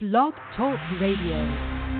[0.00, 1.93] Blog Talk Radio.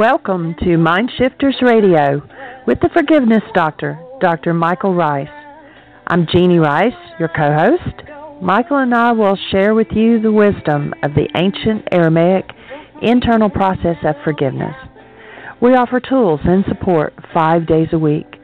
[0.00, 2.26] Welcome to Mindshifters Radio
[2.66, 4.54] with the Forgiveness Doctor, Dr.
[4.54, 5.28] Michael Ryce.
[6.06, 8.08] I'm Jeanie Ryce, your co host.
[8.40, 12.46] Michael and I will share with you the wisdom of the ancient Aramaic
[13.02, 14.74] internal process of forgiveness.
[15.60, 18.36] We offer tools and support five days a week.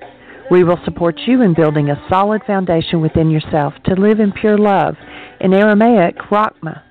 [0.51, 4.59] We will support you in building a solid foundation within yourself to live in pure
[4.59, 4.97] love,
[5.41, 6.83] in Aramaic, Rachma.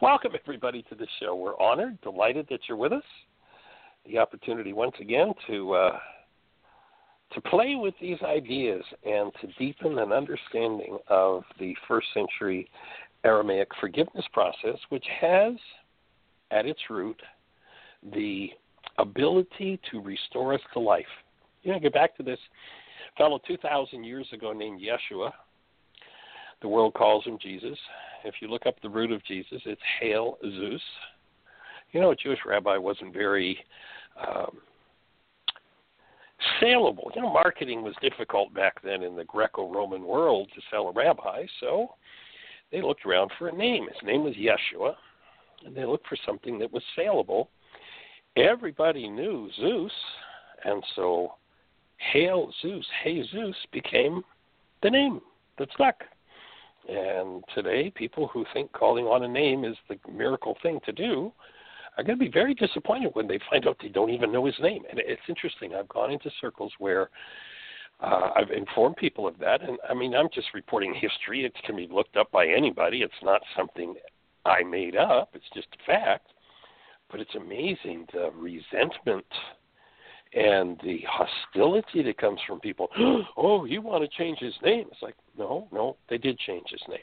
[0.00, 1.34] Welcome everybody to the show.
[1.34, 3.02] We're honored, delighted that you're with us.
[4.06, 5.98] The opportunity once again to uh,
[7.32, 12.70] to play with these ideas and to deepen an understanding of the first century
[13.24, 15.54] Aramaic forgiveness process, which has
[16.54, 17.20] at its root
[18.14, 18.50] the
[18.98, 21.04] ability to restore us to life.
[21.62, 22.38] You know, get back to this
[23.18, 25.32] fellow 2,000 years ago named Yeshua.
[26.62, 27.78] The world calls him Jesus.
[28.24, 30.80] If you look up the root of Jesus, it's Hail Zeus.
[31.92, 33.58] You know, a Jewish rabbi wasn't very
[34.20, 34.58] um,
[36.60, 37.10] saleable.
[37.14, 40.92] You know, marketing was difficult back then in the Greco Roman world to sell a
[40.92, 41.88] rabbi, so
[42.72, 43.86] they looked around for a name.
[43.86, 44.94] His name was Yeshua
[45.64, 47.50] and they looked for something that was saleable.
[48.36, 49.92] Everybody knew Zeus,
[50.64, 51.34] and so
[52.12, 54.22] Hail Zeus, Hey Zeus became
[54.82, 55.20] the name
[55.58, 55.96] that stuck.
[56.88, 61.32] And today, people who think calling on a name is the miracle thing to do
[61.96, 64.56] are going to be very disappointed when they find out they don't even know his
[64.60, 64.82] name.
[64.90, 65.74] And it's interesting.
[65.74, 67.08] I've gone into circles where
[68.00, 71.44] uh, I've informed people of that, and I mean, I'm just reporting history.
[71.44, 72.98] It can be looked up by anybody.
[72.98, 73.94] It's not something
[74.44, 75.30] I made up.
[75.34, 76.28] It's just a fact.
[77.10, 79.26] But it's amazing the resentment
[80.34, 82.88] and the hostility that comes from people.
[83.36, 84.86] oh, you want to change his name?
[84.90, 86.98] It's like, no, no, they did change his name.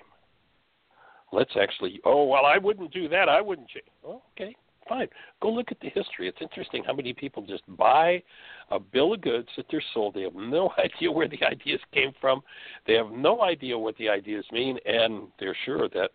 [1.32, 2.02] Let's actually.
[2.04, 3.30] Oh, well, I wouldn't do that.
[3.30, 3.86] I wouldn't change.
[4.06, 4.54] Oh, okay,
[4.88, 5.08] fine.
[5.42, 6.28] Go look at the history.
[6.28, 8.22] It's interesting how many people just buy
[8.70, 10.14] a bill of goods that they're sold.
[10.14, 12.42] They have no idea where the ideas came from.
[12.86, 16.12] They have no idea what the ideas mean, and they're sure that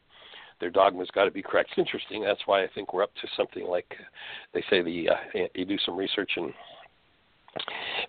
[0.60, 1.70] their dogma's got to be correct.
[1.70, 2.22] It's interesting.
[2.22, 3.94] That's why I think we're up to something like
[4.54, 6.52] they say the uh, you do some research and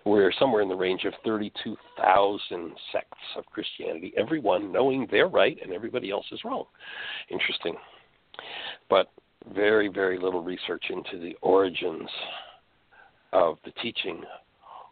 [0.05, 5.73] we're somewhere in the range of 32,000 sects of Christianity, everyone knowing they're right and
[5.73, 6.65] everybody else is wrong.
[7.29, 7.75] Interesting.
[8.89, 9.07] But
[9.53, 12.09] very, very little research into the origins
[13.33, 14.21] of the teaching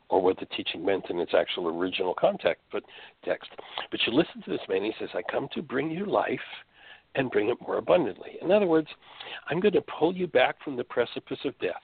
[0.09, 2.83] or what the teaching meant in its actual original context but
[3.23, 3.49] text.
[3.91, 6.39] But you listen to this man, he says, I come to bring you life
[7.15, 8.37] and bring it more abundantly.
[8.41, 8.87] In other words,
[9.49, 11.81] I'm going to pull you back from the precipice of death,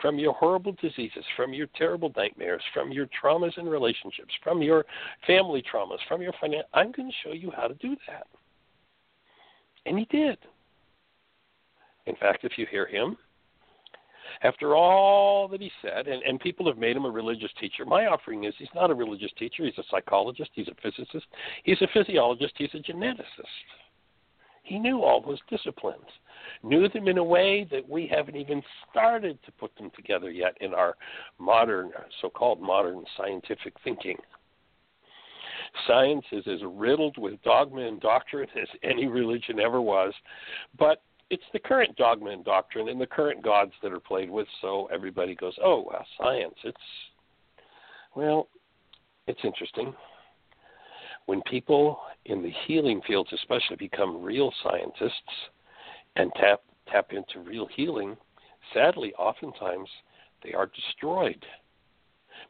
[0.00, 4.84] from your horrible diseases, from your terrible nightmares, from your traumas in relationships, from your
[5.26, 6.68] family traumas, from your financial.
[6.74, 8.26] I'm going to show you how to do that.
[9.86, 10.38] And he did.
[12.06, 13.16] In fact, if you hear him,
[14.42, 18.06] after all that he said, and, and people have made him a religious teacher, my
[18.06, 19.64] offering is he's not a religious teacher.
[19.64, 20.50] He's a psychologist.
[20.54, 21.26] He's a physicist.
[21.62, 22.52] He's a physiologist.
[22.56, 23.24] He's a geneticist.
[24.64, 26.06] He knew all those disciplines,
[26.62, 30.56] knew them in a way that we haven't even started to put them together yet
[30.60, 30.96] in our
[31.38, 34.16] modern, so called modern scientific thinking.
[35.86, 40.14] Science is as riddled with dogma and doctrine as any religion ever was,
[40.78, 44.48] but it's the current dogma and doctrine and the current gods that are played with,
[44.62, 46.76] so everybody goes, oh, well, science, it's,
[48.16, 48.48] well,
[49.26, 49.92] it's interesting.
[51.26, 55.12] When people in the healing fields, especially, become real scientists
[56.16, 56.60] and tap
[56.90, 58.16] tap into real healing,
[58.74, 59.88] sadly, oftentimes
[60.42, 61.44] they are destroyed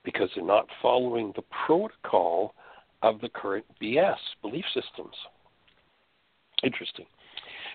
[0.05, 2.55] because they're not following the protocol
[3.03, 5.15] of the current BS belief systems.
[6.63, 7.07] Interesting.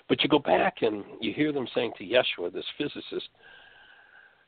[0.09, 3.29] But you go back and you hear them saying to Yeshua, this physicist,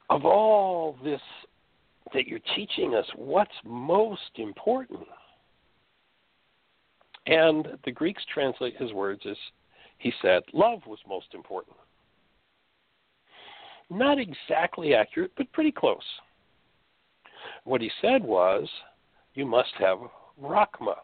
[0.09, 1.21] of all this
[2.13, 5.07] that you're teaching us, what's most important?
[7.27, 9.37] And the Greeks translate his words as
[9.99, 11.75] he said, love was most important.
[13.89, 15.99] Not exactly accurate, but pretty close.
[17.63, 18.67] What he said was,
[19.35, 19.99] you must have
[20.41, 20.95] Rachma.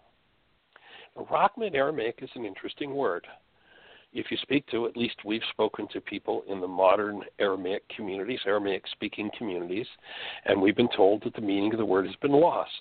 [1.18, 3.28] Rachma in Aramaic is an interesting word
[4.14, 8.40] if you speak to, at least we've spoken to people in the modern Aramaic communities,
[8.46, 9.86] Aramaic speaking communities,
[10.46, 12.72] and we've been told that the meaning of the word has been lost.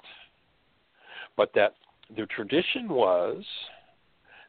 [1.37, 1.75] But that
[2.15, 3.45] the tradition was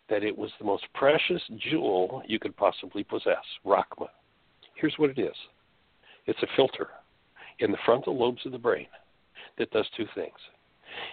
[0.09, 4.07] that it was the most precious jewel you could possibly possess, Rachma.
[4.75, 5.35] Here's what it is
[6.27, 6.89] it's a filter
[7.59, 8.87] in the frontal lobes of the brain
[9.57, 10.37] that does two things.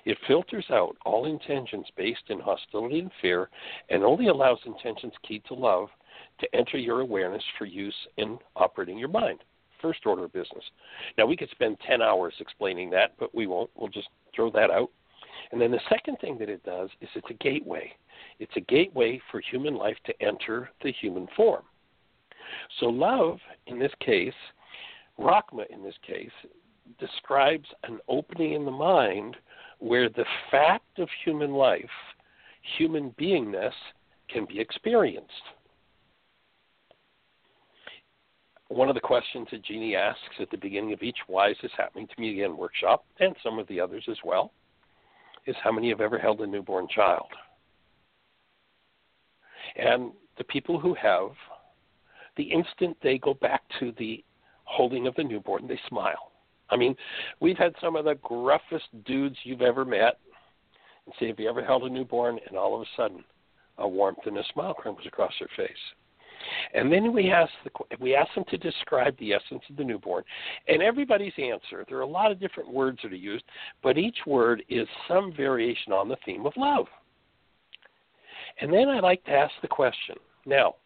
[0.04, 3.50] It filters out all intentions based in hostility and fear
[3.90, 5.88] and only allows intentions keyed to love
[6.40, 9.40] to enter your awareness for use in operating your mind.
[9.82, 10.64] First order of business.
[11.18, 13.70] Now, we could spend 10 hours explaining that, but we won't.
[13.74, 14.90] We'll just throw that out.
[15.52, 17.92] And then the second thing that it does is it's a gateway.
[18.38, 21.62] It's a gateway for human life to enter the human form.
[22.80, 24.34] So, love, in this case,
[25.18, 26.30] Rachma, in this case,
[26.98, 29.36] describes an opening in the mind
[29.78, 31.84] where the fact of human life,
[32.78, 33.72] human beingness,
[34.28, 35.30] can be experienced.
[38.68, 41.70] One of the questions that Jeanie asks at the beginning of each Why is this
[41.76, 44.52] happening to me again workshop, and some of the others as well,
[45.46, 47.26] is how many have ever held a newborn child?
[49.76, 51.30] And the people who have,
[52.36, 54.24] the instant they go back to the
[54.64, 56.32] holding of the newborn, they smile.
[56.70, 56.96] I mean,
[57.40, 60.18] we've had some of the gruffest dudes you've ever met
[61.06, 62.38] and say, Have you ever held a newborn?
[62.48, 63.24] And all of a sudden,
[63.78, 65.76] a warmth and a smile comes across their face.
[66.74, 67.70] And then we ask the,
[68.00, 70.24] we ask them to describe the essence of the newborn,
[70.68, 71.84] and everybody's answer.
[71.88, 73.44] There are a lot of different words that are used,
[73.82, 76.86] but each word is some variation on the theme of love.
[78.60, 80.76] And then I like to ask the question: Now,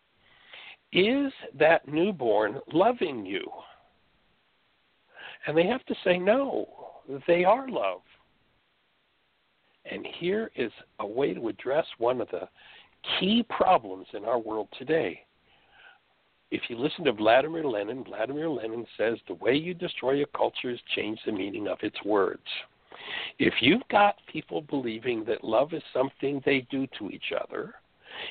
[0.93, 3.46] is that newborn loving you?
[5.46, 6.69] And they have to say, no,
[7.26, 8.00] they are love.
[9.90, 12.49] And here is a way to address one of the
[13.18, 15.23] key problems in our world today.
[16.50, 20.71] If you listen to Vladimir Lenin, Vladimir Lenin says the way you destroy a culture
[20.71, 22.47] is change the meaning of its words.
[23.38, 27.75] If you've got people believing that love is something they do to each other,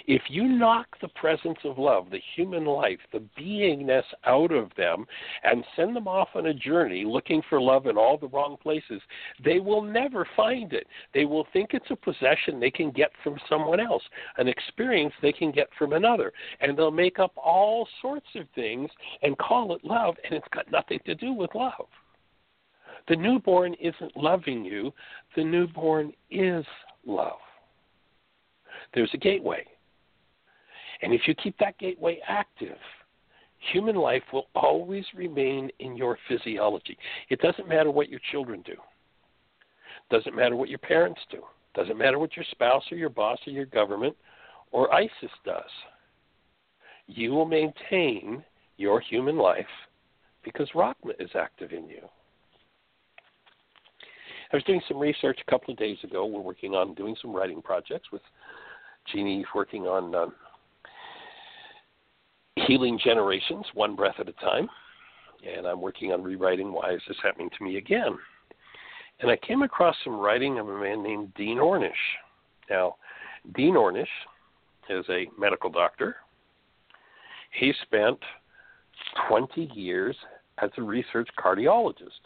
[0.07, 5.05] if you knock the presence of love, the human life, the beingness out of them,
[5.43, 9.01] and send them off on a journey looking for love in all the wrong places,
[9.43, 10.87] they will never find it.
[11.13, 14.03] They will think it's a possession they can get from someone else,
[14.37, 16.31] an experience they can get from another.
[16.59, 18.89] And they'll make up all sorts of things
[19.21, 21.87] and call it love, and it's got nothing to do with love.
[23.07, 24.91] The newborn isn't loving you,
[25.35, 26.65] the newborn is
[27.05, 27.39] love.
[28.93, 29.65] There's a gateway.
[31.01, 32.77] And if you keep that gateway active,
[33.71, 36.97] human life will always remain in your physiology.
[37.29, 38.75] It doesn't matter what your children do.
[40.09, 41.41] Doesn't matter what your parents do.
[41.75, 44.15] Doesn't matter what your spouse or your boss or your government
[44.71, 45.63] or ISIS does.
[47.07, 48.43] You will maintain
[48.77, 49.65] your human life
[50.43, 52.01] because Rachma is active in you.
[54.51, 56.25] I was doing some research a couple of days ago.
[56.25, 58.21] We're working on doing some writing projects with
[59.11, 60.33] Jeanie working on um,
[62.67, 64.67] Healing Generations, One Breath at a Time.
[65.47, 68.17] And I'm working on rewriting Why Is This Happening to Me Again?
[69.21, 71.91] And I came across some writing of a man named Dean Ornish.
[72.69, 72.95] Now,
[73.55, 74.05] Dean Ornish
[74.89, 76.17] is a medical doctor.
[77.57, 78.19] He spent
[79.29, 80.15] 20 years
[80.61, 82.19] as a research cardiologist.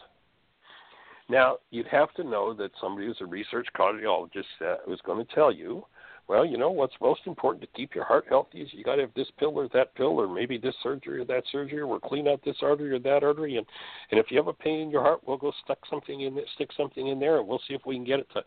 [1.29, 5.35] Now, you'd have to know that somebody who's a research cardiologist uh, was going to
[5.35, 5.85] tell you
[6.31, 9.01] well, you know what's most important to keep your heart healthy is you got to
[9.01, 12.25] have this pill or that pill, or maybe this surgery or that surgery, or clean
[12.25, 13.65] out this artery or that artery, and
[14.11, 16.69] and if you have a pain in your heart, we'll go stuck something in, stick
[16.77, 18.41] something in there, and we'll see if we can get it to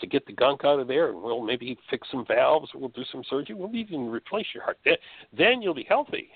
[0.00, 3.04] to get the gunk out of there, and we'll maybe fix some valves, we'll do
[3.12, 4.78] some surgery, we'll even replace your heart.
[4.84, 4.96] Then,
[5.32, 6.30] then you'll be healthy.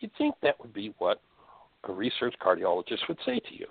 [0.00, 1.20] You'd think that would be what
[1.84, 3.66] a research cardiologist would say to you.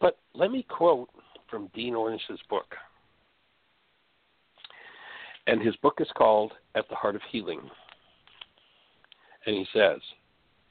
[0.00, 1.08] But let me quote
[1.48, 2.74] from Dean Ornish's book.
[5.46, 7.60] And his book is called At the Heart of Healing.
[9.46, 10.00] And he says,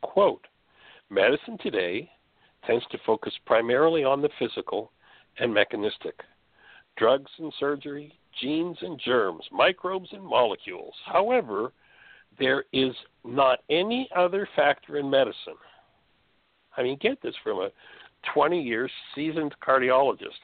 [0.02, 0.46] quote,
[1.10, 2.10] medicine today
[2.66, 4.92] tends to focus primarily on the physical
[5.40, 6.20] and mechanistic.
[6.98, 10.94] Drugs and surgery, genes and germs, microbes and molecules.
[11.06, 11.72] However,
[12.40, 15.58] there is not any other factor in medicine.
[16.78, 17.70] I mean, get this from a
[18.34, 20.42] 20 year seasoned cardiologist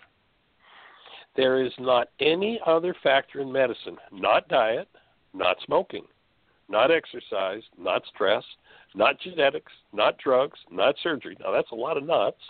[1.39, 4.89] there is not any other factor in medicine, not diet,
[5.33, 6.03] not smoking,
[6.67, 8.43] not exercise, not stress,
[8.93, 11.37] not genetics, not drugs, not surgery.
[11.39, 12.41] Now, that's a lot of nuts.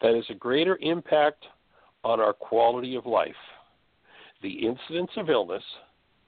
[0.00, 1.44] That has a greater impact
[2.04, 3.34] on our quality of life,
[4.42, 5.64] the incidence of illness,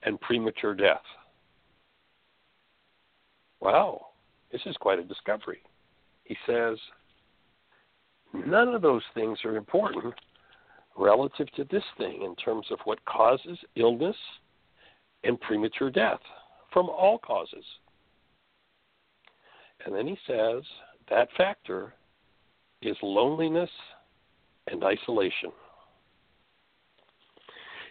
[0.03, 1.01] and premature death.
[3.61, 4.09] Wow,
[4.51, 5.63] this is quite a discovery.
[6.23, 6.77] He says,
[8.31, 10.13] none of those things are important
[10.99, 14.15] relative to this thing in terms of what causes illness
[15.23, 16.19] and premature death
[16.71, 17.63] from all causes.
[19.85, 20.63] And then he says
[21.09, 21.93] that factor
[22.81, 23.69] is loneliness
[24.67, 25.51] and isolation.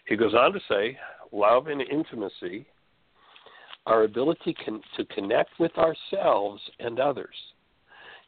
[0.07, 0.97] He goes on to say
[1.33, 2.67] love and intimacy,
[3.87, 4.55] our ability
[4.97, 7.35] to connect with ourselves and others.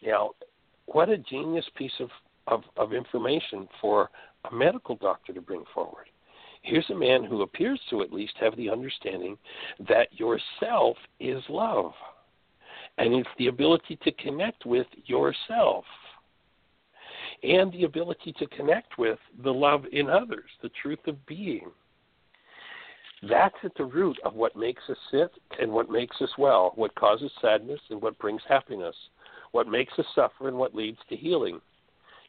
[0.03, 0.31] Now,
[0.87, 2.09] what a genius piece of,
[2.47, 4.11] of, of information for
[4.51, 6.07] a medical doctor to bring forward.
[6.63, 9.39] Here's a man who appears to at least have the understanding
[9.89, 11.93] that yourself is love.
[12.99, 15.85] And it's the ability to connect with yourself
[17.43, 21.71] and the ability to connect with the love in others, the truth of being.
[23.29, 26.95] That's at the root of what makes us sick and what makes us well, what
[26.95, 28.97] causes sadness and what brings happiness,
[29.53, 31.61] what makes us suffer and what leads to healing.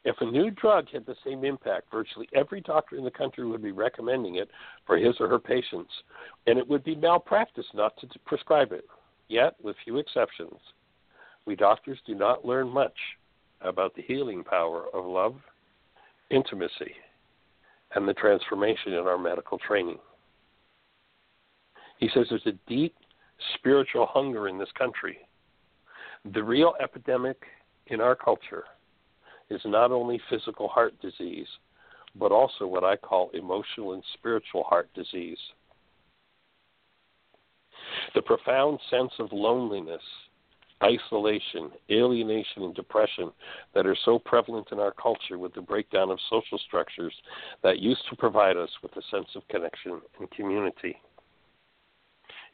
[0.04, 3.62] If a new drug had the same impact, virtually every doctor in the country would
[3.62, 4.50] be recommending it
[4.84, 5.92] for his or her patients,
[6.46, 8.84] and it would be malpractice not to prescribe it.
[9.28, 10.58] Yet, with few exceptions,
[11.46, 12.96] we doctors do not learn much
[13.60, 15.36] about the healing power of love,
[16.30, 16.92] intimacy,
[17.94, 19.98] and the transformation in our medical training.
[21.98, 22.96] He says there's a deep
[23.54, 25.18] spiritual hunger in this country.
[26.32, 27.44] The real epidemic
[27.86, 28.64] in our culture
[29.52, 31.46] is not only physical heart disease,
[32.14, 35.38] but also what I call emotional and spiritual heart disease.
[38.14, 40.02] The profound sense of loneliness,
[40.82, 43.30] isolation, alienation, and depression
[43.74, 47.14] that are so prevalent in our culture with the breakdown of social structures
[47.62, 50.96] that used to provide us with a sense of connection and community.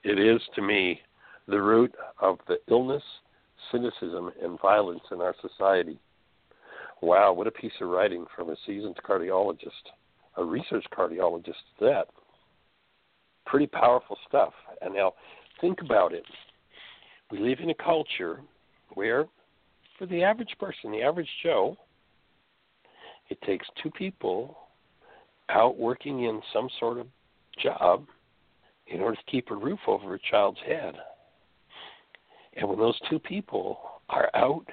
[0.04, 1.00] It is, to me,
[1.46, 3.02] the root of the illness,
[3.72, 5.98] cynicism, and violence in our society.
[7.00, 9.92] Wow, what a piece of writing from a seasoned cardiologist,
[10.36, 12.08] a research cardiologist that.
[13.46, 14.52] Pretty powerful stuff.
[14.82, 15.14] And now,
[15.60, 16.24] think about it.
[17.30, 18.40] We live in a culture
[18.94, 19.26] where,
[19.98, 21.76] for the average person, the average Joe,
[23.28, 24.56] it takes two people
[25.50, 27.06] out working in some sort of
[27.62, 28.06] job
[28.88, 30.94] in order to keep a roof over a child's head.
[32.56, 33.78] And when those two people
[34.08, 34.66] are out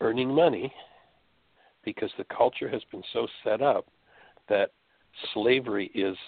[0.00, 0.72] earning money,
[1.88, 3.86] because the culture has been so set up
[4.46, 4.72] that
[5.32, 6.18] slavery is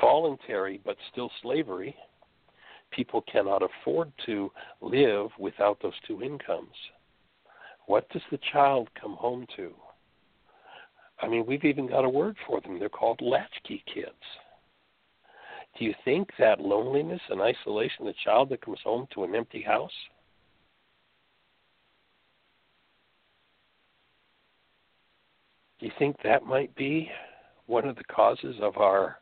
[0.00, 1.94] voluntary but still slavery.
[2.90, 6.74] People cannot afford to live without those two incomes.
[7.86, 9.72] What does the child come home to?
[11.22, 12.80] I mean, we've even got a word for them.
[12.80, 14.10] They're called latchkey kids.
[15.78, 19.62] Do you think that loneliness and isolation, the child that comes home to an empty
[19.62, 19.92] house,
[25.78, 27.10] Do you think that might be
[27.66, 29.18] one of the causes of our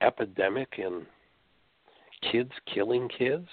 [0.00, 1.04] epidemic in
[2.32, 3.48] kids killing kids,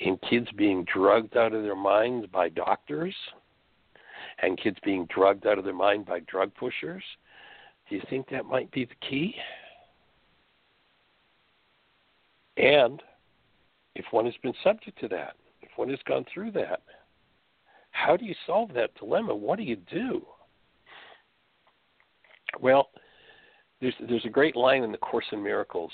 [0.00, 3.14] in kids being drugged out of their minds by doctors,
[4.42, 7.02] and kids being drugged out of their mind by drug pushers,
[7.88, 9.34] do you think that might be the key?
[12.56, 13.02] And
[13.94, 16.82] if one has been subject to that, if one has gone through that,
[17.92, 19.34] how do you solve that dilemma?
[19.34, 20.22] What do you do?
[22.60, 22.88] Well,
[23.80, 25.92] there's there's a great line in the Course in Miracles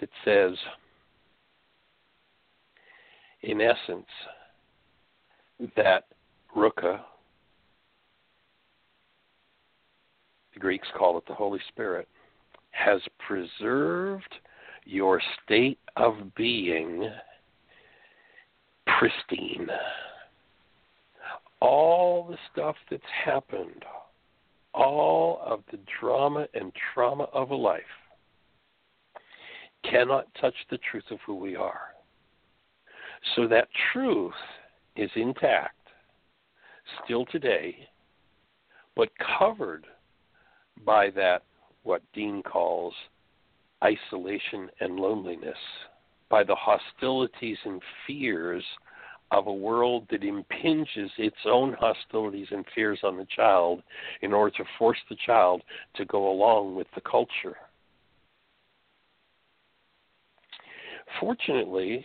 [0.00, 0.52] that says,
[3.42, 4.06] in essence,
[5.76, 6.04] that
[6.54, 7.00] Ruka,
[10.52, 12.08] the Greeks call it the Holy Spirit,
[12.70, 14.34] has preserved
[14.84, 17.10] your state of being
[18.98, 19.68] pristine.
[21.60, 23.84] All the stuff that's happened,
[24.74, 27.82] all of the drama and trauma of a life
[29.90, 31.92] cannot touch the truth of who we are.
[33.34, 34.34] So that truth
[34.96, 35.76] is intact
[37.04, 37.88] still today,
[38.94, 39.08] but
[39.38, 39.86] covered
[40.84, 41.42] by that,
[41.82, 42.94] what Dean calls
[43.82, 45.56] isolation and loneliness,
[46.28, 48.64] by the hostilities and fears
[49.30, 53.82] of a world that impinges its own hostilities and fears on the child
[54.22, 55.62] in order to force the child
[55.94, 57.56] to go along with the culture.
[61.20, 62.04] Fortunately,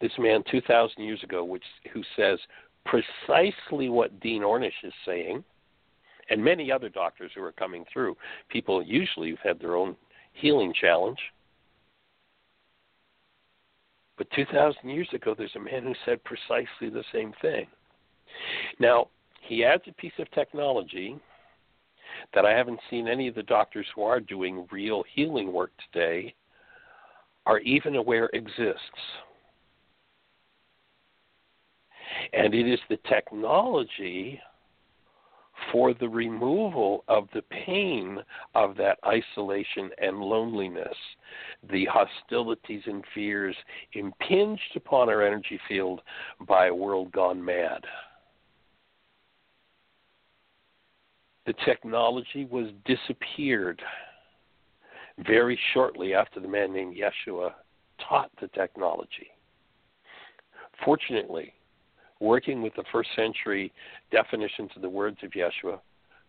[0.00, 1.62] this man 2,000 years ago, which,
[1.92, 2.38] who says
[2.84, 5.42] precisely what Dean Ornish is saying,
[6.30, 8.16] and many other doctors who are coming through,
[8.48, 9.96] people usually who've had their own
[10.32, 11.18] healing challenge.
[14.16, 17.66] But 2,000 years ago, there's a man who said precisely the same thing.
[18.78, 19.08] Now,
[19.40, 21.18] he adds a piece of technology
[22.32, 26.34] that I haven't seen any of the doctors who are doing real healing work today
[27.46, 28.80] are even aware exists.
[32.32, 34.40] And it is the technology
[35.70, 38.18] for the removal of the pain
[38.54, 40.96] of that isolation and loneliness,
[41.70, 43.56] the hostilities and fears
[43.92, 46.00] impinged upon our energy field
[46.46, 47.80] by a world gone mad.
[51.46, 53.82] The technology was disappeared
[55.26, 57.52] very shortly after the man named Yeshua
[58.08, 59.28] taught the technology.
[60.84, 61.52] Fortunately,
[62.20, 63.72] working with the first century
[64.10, 65.80] definitions of the words of Yeshua,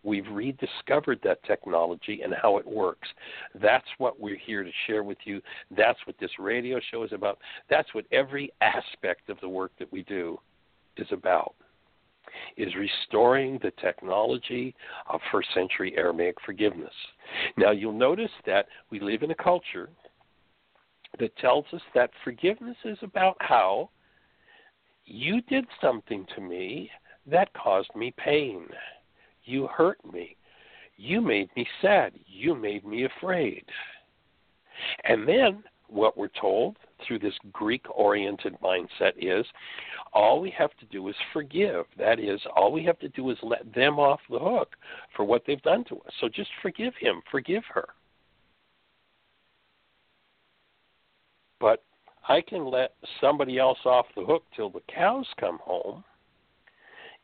[0.02, 3.08] we've rediscovered that technology and how it works.
[3.60, 5.40] That's what we're here to share with you.
[5.76, 7.38] That's what this radio show is about.
[7.68, 10.38] That's what every aspect of the work that we do
[10.96, 11.54] is about.
[12.56, 14.74] Is restoring the technology
[15.08, 16.92] of first century Aramaic forgiveness.
[17.56, 19.88] Now, you'll notice that we live in a culture
[21.18, 23.90] that tells us that forgiveness is about how
[25.06, 26.90] you did something to me
[27.26, 28.66] that caused me pain.
[29.44, 30.36] You hurt me.
[30.96, 32.12] You made me sad.
[32.26, 33.64] You made me afraid.
[35.04, 39.46] And then what we're told through this Greek oriented mindset is
[40.12, 41.84] all we have to do is forgive.
[41.98, 44.74] That is, all we have to do is let them off the hook
[45.14, 46.12] for what they've done to us.
[46.20, 47.88] So just forgive him, forgive her.
[51.60, 51.82] But
[52.28, 56.02] I can let somebody else off the hook till the cows come home,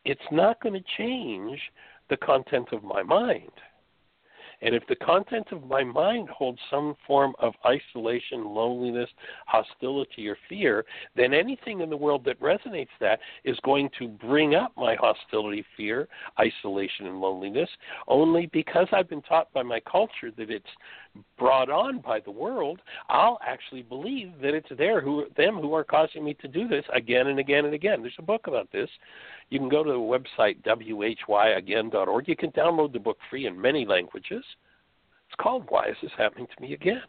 [0.05, 1.59] it's not going to change
[2.09, 3.51] the content of my mind.
[4.63, 9.09] And if the content of my mind holds some form of isolation, loneliness,
[9.45, 14.55] hostility, or fear, then anything in the world that resonates that is going to bring
[14.55, 16.07] up my hostility, fear,
[16.39, 17.69] isolation, and loneliness
[18.07, 20.65] only because I've been taught by my culture that it's
[21.37, 25.83] brought on by the world, I'll actually believe that it's there who them who are
[25.83, 28.01] causing me to do this again and again and again.
[28.01, 28.89] There's a book about this.
[29.53, 32.27] You can go to the website whyagain.org.
[32.27, 34.43] You can download the book free in many languages.
[35.27, 37.03] It's called Why Is This Happening to Me Again?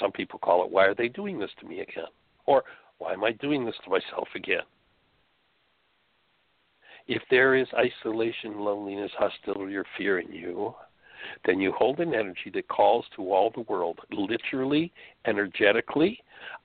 [0.00, 2.06] Some people call it Why Are They Doing This to Me Again?
[2.46, 2.64] Or
[2.96, 4.62] Why Am I Doing This to Myself Again?
[7.06, 10.74] If there is isolation, loneliness, hostility, or fear in you,
[11.44, 14.92] then you hold an energy that calls to all the world, literally,
[15.26, 16.20] energetically,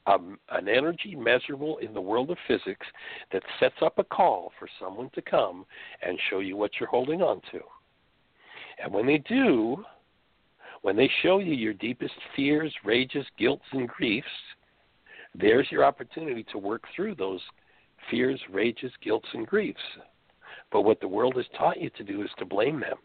[0.07, 2.85] um, an energy measurable in the world of physics
[3.31, 5.65] that sets up a call for someone to come
[6.01, 7.59] and show you what you're holding on to.
[8.83, 9.83] And when they do,
[10.81, 14.27] when they show you your deepest fears, rages, guilts, and griefs,
[15.35, 17.41] there's your opportunity to work through those
[18.09, 19.79] fears, rages, guilts, and griefs.
[20.71, 22.97] But what the world has taught you to do is to blame them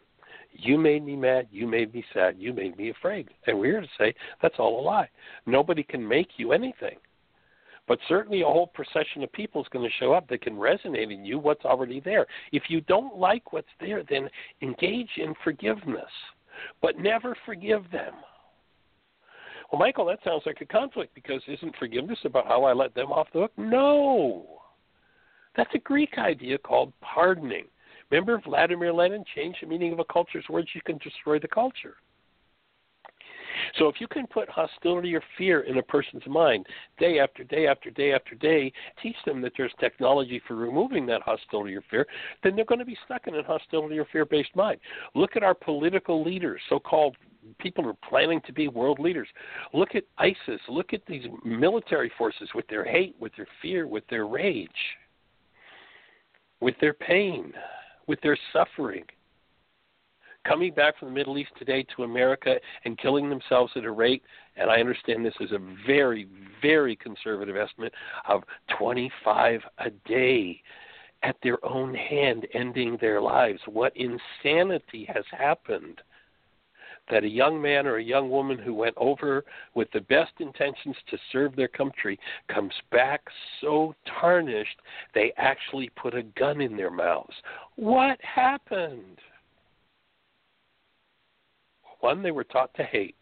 [0.59, 1.49] You made me mad.
[1.51, 2.37] You made me sad.
[2.39, 3.29] You made me afraid.
[3.47, 5.09] And we're here to say that's all a lie.
[5.47, 6.97] Nobody can make you anything.
[7.89, 11.13] But certainly a whole procession of people is going to show up that can resonate
[11.13, 12.27] in you what's already there.
[12.53, 14.29] If you don't like what's there, then
[14.61, 16.11] engage in forgiveness,
[16.83, 18.15] but never forgive them.
[19.71, 23.13] Well, Michael, that sounds like a conflict because isn't forgiveness about how I let them
[23.13, 23.53] off the hook?
[23.57, 24.47] No.
[25.57, 27.67] That's a Greek idea called pardoning.
[28.11, 31.97] Remember, Vladimir Lenin changed the meaning of a culture's words, you can destroy the culture.
[33.79, 36.67] So if you can put hostility or fear in a person's mind
[36.99, 41.23] day after day after day after day, teach them that there's technology for removing that
[41.23, 42.07] hostility or fear,
[42.43, 44.79] then they're going to be stuck in a hostility or fear based mind.
[45.15, 47.17] Look at our political leaders, so called
[47.59, 49.29] people who are planning to be world leaders.
[49.73, 50.61] Look at ISIS.
[50.69, 54.71] Look at these military forces with their hate, with their fear, with their rage,
[56.61, 57.53] with their pain,
[58.07, 59.05] with their suffering
[60.47, 64.23] coming back from the Middle East today to America and killing themselves at a rate,
[64.57, 66.29] and I understand this is a very,
[66.63, 67.93] very conservative estimate,
[68.29, 68.43] of
[68.79, 70.63] 25 a day
[71.23, 73.61] at their own hand, ending their lives.
[73.67, 76.01] What insanity has happened?
[77.11, 80.97] That a young man or a young woman who went over with the best intentions
[81.09, 82.19] to serve their country
[82.53, 83.23] comes back
[83.61, 84.81] so tarnished
[85.15, 87.35] they actually put a gun in their mouths.
[87.77, 89.19] What happened?
[92.01, 93.17] One, they were taught to hate.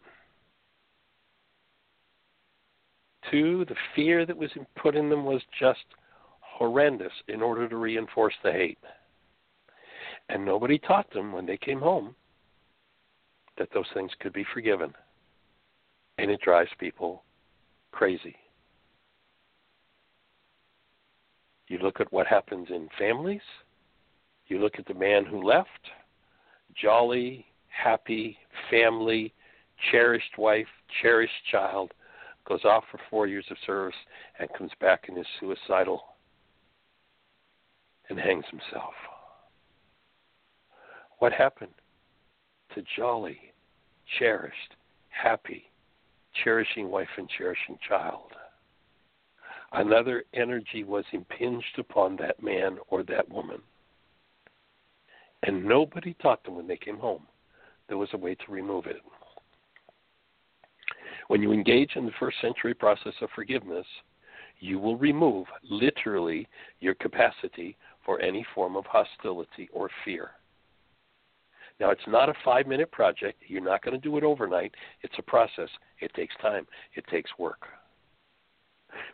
[3.29, 5.85] Two, the fear that was put in them was just
[6.41, 8.77] horrendous in order to reinforce the hate.
[10.29, 12.15] And nobody taught them when they came home
[13.57, 14.93] that those things could be forgiven.
[16.17, 17.23] And it drives people
[17.91, 18.35] crazy.
[21.67, 23.41] You look at what happens in families,
[24.47, 25.69] you look at the man who left,
[26.79, 28.37] jolly, happy
[28.69, 29.33] family,
[29.91, 30.67] cherished wife,
[31.01, 31.91] cherished child,
[32.47, 33.95] goes off for four years of service
[34.39, 36.03] and comes back and is suicidal
[38.09, 38.93] and hangs himself.
[41.17, 41.71] What happened
[42.75, 43.37] to jolly,
[44.19, 44.75] cherished,
[45.09, 45.71] happy,
[46.43, 48.31] cherishing wife and cherishing child?
[49.71, 53.61] Another energy was impinged upon that man or that woman.
[55.43, 57.23] And nobody taught them when they came home
[57.87, 59.01] there was a way to remove it.
[61.27, 63.85] When you engage in the first century process of forgiveness,
[64.59, 66.47] you will remove literally
[66.79, 70.31] your capacity for any form of hostility or fear.
[71.79, 73.41] Now, it's not a five minute project.
[73.47, 74.73] You're not going to do it overnight.
[75.01, 75.69] It's a process.
[75.99, 77.65] It takes time, it takes work.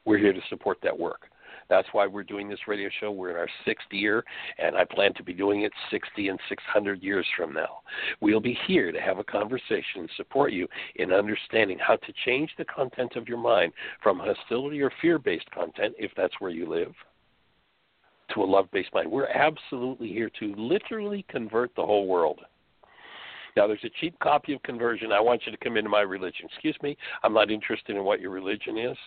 [0.06, 1.28] We're here to support that work.
[1.70, 3.12] That's why we're doing this radio show.
[3.12, 4.24] We're in our sixth year,
[4.58, 7.80] and I plan to be doing it 60 and 600 years from now.
[8.20, 12.52] We'll be here to have a conversation and support you in understanding how to change
[12.58, 13.72] the content of your mind
[14.04, 16.94] from hostility or fear based content, if that's where you live,
[18.34, 19.10] to a love based mind.
[19.10, 22.42] We're absolutely here to literally convert the whole world.
[23.56, 25.12] Now, there's a cheap copy of conversion.
[25.12, 26.48] I want you to come into my religion.
[26.52, 28.98] Excuse me, I'm not interested in what your religion is.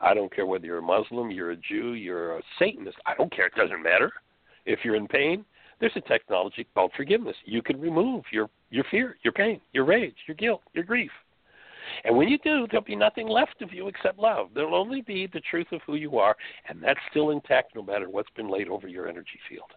[0.00, 2.96] I don't care whether you're a Muslim, you're a Jew, you're a Satanist.
[3.06, 3.46] I don't care.
[3.46, 4.12] It doesn't matter.
[4.66, 5.44] If you're in pain,
[5.80, 7.36] there's a technology called forgiveness.
[7.44, 11.10] You can remove your, your fear, your pain, your rage, your guilt, your grief.
[12.04, 14.50] And when you do, there'll be nothing left of you except love.
[14.54, 16.36] There'll only be the truth of who you are,
[16.68, 19.70] and that's still intact no matter what's been laid over your energy field.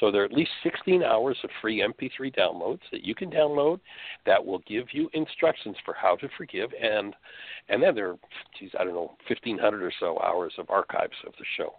[0.00, 3.78] So there are at least 16 hours of free MP3 downloads that you can download
[4.26, 7.14] that will give you instructions for how to forgive, and
[7.68, 8.18] and then there are,
[8.58, 11.74] geez, I don't know, 1,500 or so hours of archives of the show.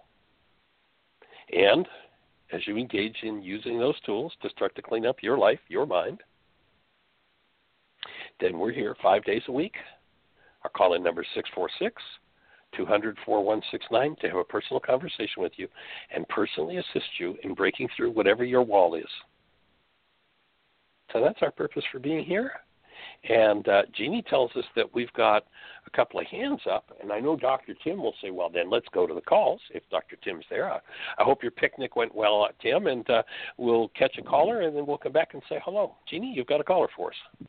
[1.52, 1.88] And
[2.52, 5.86] as you engage in using those tools to start to clean up your life, your
[5.86, 6.22] mind,
[8.40, 9.76] then we're here five days a week.
[10.64, 12.02] Our call in number is 646
[12.76, 15.68] 200 4169 to have a personal conversation with you
[16.14, 19.06] and personally assist you in breaking through whatever your wall is.
[21.14, 22.52] So that's our purpose for being here.
[23.28, 25.46] And uh, Jeanie tells us that we've got
[25.88, 27.74] a couple of hands up, and I know Dr.
[27.84, 30.16] Tim will say, "Well, then let's go to the calls." If Dr.
[30.18, 30.80] Tim's there, I,
[31.18, 33.24] I hope your picnic went well, uh, Tim, and uh,
[33.58, 35.96] we'll catch a caller, and then we'll come back and say hello.
[36.08, 37.48] Jeanie, you've got a caller for us.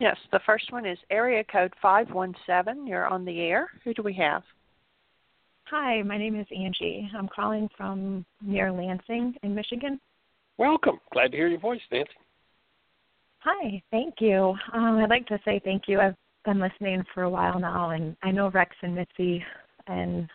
[0.00, 2.86] Yes, the first one is area code five one seven.
[2.86, 3.70] You're on the air.
[3.84, 4.42] Who do we have?
[5.64, 7.08] Hi, my name is Angie.
[7.16, 10.00] I'm calling from near Lansing in Michigan.
[10.58, 11.00] Welcome.
[11.12, 12.10] Glad to hear your voice, Nancy.
[13.38, 14.54] Hi, thank you.
[14.72, 15.98] Um, I'd like to say thank you.
[16.00, 19.42] I've been listening for a while now, and I know Rex and Mitzi,
[19.86, 20.28] and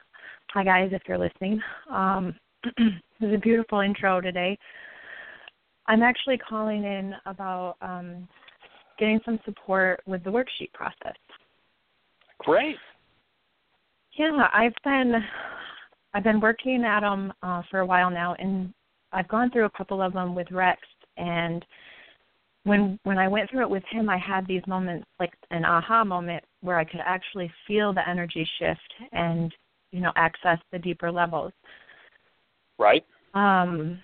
[0.51, 1.61] hi guys if you're listening.
[1.89, 4.57] Um, it was a beautiful intro today.
[5.85, 8.27] I'm actually calling in about um,
[8.99, 11.15] getting some support with the worksheet process.
[12.39, 12.75] Great.
[14.17, 15.13] Yeah, I've been
[16.13, 18.73] I've been working at them uh, for a while now, and
[19.11, 20.81] I've gone through a couple of them with Rex,
[21.17, 21.63] and
[22.63, 26.03] when when I went through it with him, I had these moments like an aha
[26.03, 29.53] moment where I could actually feel the energy shift and
[29.91, 31.53] you know access the deeper levels.
[32.79, 33.05] Right.
[33.35, 33.99] Um,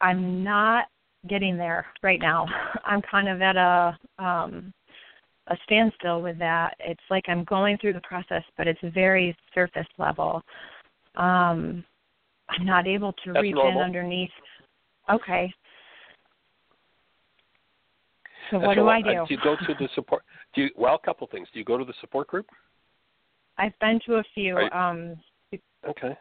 [0.00, 0.84] I'm not
[1.28, 2.46] getting there right now.
[2.84, 4.72] I'm kind of at a um,
[5.48, 6.74] a standstill with that.
[6.80, 10.42] It's like I'm going through the process, but it's very surface level.
[11.16, 11.84] Um,
[12.48, 13.80] I'm not able to That's reach normal.
[13.80, 14.30] in underneath.
[15.10, 15.52] Okay.
[18.50, 19.26] So That's what do all- I uh, do?
[19.28, 20.22] do you go to the support?
[20.54, 21.48] Do you, well, a couple things.
[21.52, 22.46] Do you go to the support group?
[23.58, 24.58] I've been to a few.
[24.58, 25.16] You- Um,
[25.86, 26.16] Okay.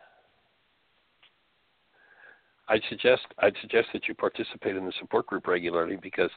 [2.69, 6.29] I'd suggest I'd suggest that you participate in the support group regularly because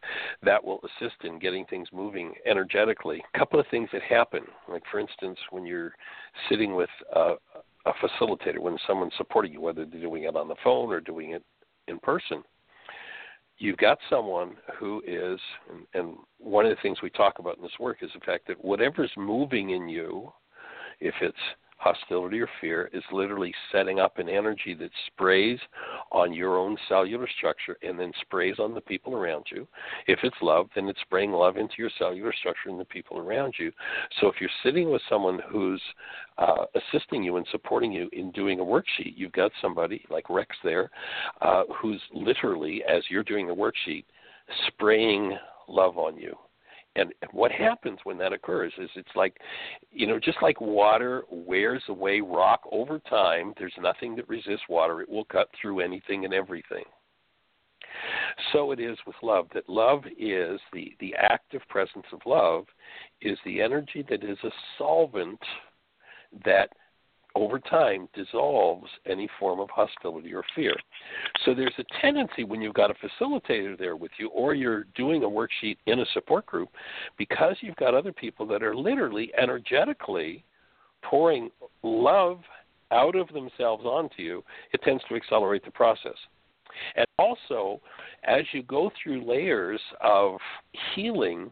[0.42, 3.22] that will assist in getting things moving energetically.
[3.34, 5.92] A couple of things that happen, like for instance, when you're
[6.48, 7.34] sitting with a,
[7.86, 11.32] a facilitator, when someone's supporting you, whether they're doing it on the phone or doing
[11.32, 11.42] it
[11.88, 12.42] in person,
[13.58, 15.38] you've got someone who is,
[15.70, 18.46] and, and one of the things we talk about in this work is the fact
[18.48, 20.32] that whatever's moving in you,
[21.00, 21.36] if it's
[21.80, 25.58] hostility or fear, is literally setting up an energy that sprays
[26.12, 29.66] on your own cellular structure and then sprays on the people around you.
[30.06, 33.54] If it's love, then it's spraying love into your cellular structure and the people around
[33.58, 33.72] you.
[34.20, 35.82] So if you're sitting with someone who's
[36.36, 40.54] uh, assisting you and supporting you in doing a worksheet, you've got somebody like Rex
[40.62, 40.90] there
[41.40, 44.04] uh, who's literally, as you're doing the worksheet,
[44.66, 46.36] spraying love on you.
[46.96, 49.36] And what happens when that occurs is it's like,
[49.92, 55.00] you know, just like water wears away rock over time, there's nothing that resists water.
[55.00, 56.84] It will cut through anything and everything.
[58.52, 62.64] So it is with love that love is the, the active presence of love
[63.20, 65.40] is the energy that is a solvent
[66.44, 66.70] that
[67.34, 70.74] over time dissolves any form of hostility or fear.
[71.44, 75.22] So there's a tendency when you've got a facilitator there with you or you're doing
[75.22, 76.70] a worksheet in a support group
[77.16, 80.44] because you've got other people that are literally energetically
[81.02, 81.50] pouring
[81.82, 82.40] love
[82.90, 86.16] out of themselves onto you, it tends to accelerate the process.
[86.96, 87.80] And also,
[88.24, 90.38] as you go through layers of
[90.94, 91.50] healing,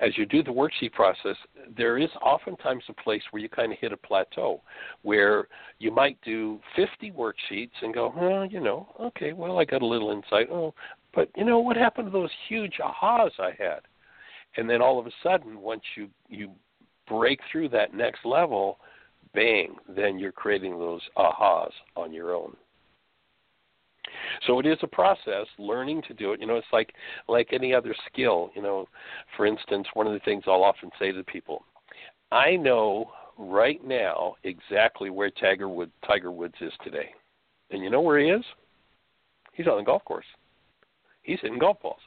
[0.00, 1.36] as you do the worksheet process,
[1.76, 4.60] there is oftentimes a place where you kind of hit a plateau
[5.02, 5.46] where
[5.78, 9.86] you might do 50 worksheets and go, well, you know, okay, well, I got a
[9.86, 10.48] little insight.
[10.50, 10.74] Oh,
[11.14, 13.80] but you know, what happened to those huge ahas I had?
[14.56, 16.50] And then all of a sudden, once you, you
[17.08, 18.78] break through that next level,
[19.32, 22.56] bang, then you're creating those ahas on your own.
[24.46, 26.40] So it is a process, learning to do it.
[26.40, 26.92] You know, it's like
[27.28, 28.50] like any other skill.
[28.54, 28.86] You know,
[29.36, 31.64] for instance, one of the things I'll often say to people,
[32.32, 37.10] I know right now exactly where Tiger Wood Tiger Woods is today,
[37.70, 38.44] and you know where he is?
[39.52, 40.26] He's on the golf course.
[41.22, 42.00] He's hitting golf balls.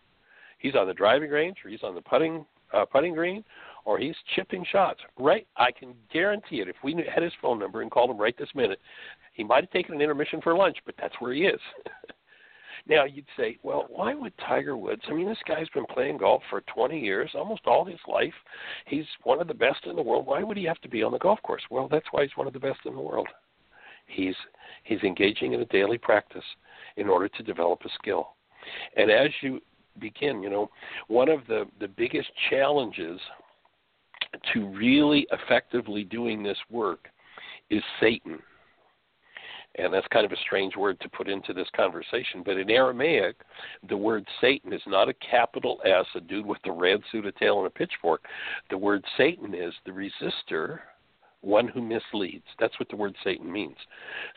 [0.59, 3.43] He's on the driving range, or he's on the putting uh, putting green
[3.87, 4.99] or he's chipping shots.
[5.17, 5.47] Right?
[5.55, 6.67] I can guarantee it.
[6.67, 8.79] If we had his phone number and called him right this minute,
[9.33, 11.59] he might have taken an intermission for lunch, but that's where he is.
[12.87, 15.03] now you'd say, well, why would Tiger Woods?
[15.07, 18.33] I mean, this guy's been playing golf for 20 years, almost all his life.
[18.85, 20.25] He's one of the best in the world.
[20.25, 21.63] Why would he have to be on the golf course?
[21.71, 23.29] Well, that's why he's one of the best in the world.
[24.05, 24.35] He's
[24.83, 26.43] he's engaging in a daily practice
[26.95, 28.29] in order to develop a skill.
[28.95, 29.59] And as you
[29.99, 30.69] begin, you know,
[31.07, 33.19] one of the the biggest challenges
[34.53, 37.07] to really effectively doing this work
[37.69, 38.39] is Satan.
[39.75, 42.41] And that's kind of a strange word to put into this conversation.
[42.43, 43.35] But in Aramaic,
[43.87, 47.31] the word Satan is not a capital S, a dude with a red suit, a
[47.33, 48.25] tail, and a pitchfork.
[48.71, 50.79] The word Satan is the resistor,
[51.41, 52.45] one who misleads.
[52.59, 53.77] That's what the word Satan means.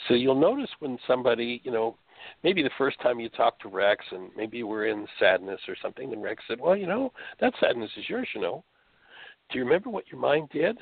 [0.08, 1.96] So you'll notice when somebody, you know,
[2.44, 6.12] maybe the first time you talked to Rex and maybe were in sadness or something,
[6.12, 8.62] and Rex said, Well, you know, that sadness is yours, you know.
[9.50, 10.78] Do you remember what your mind did?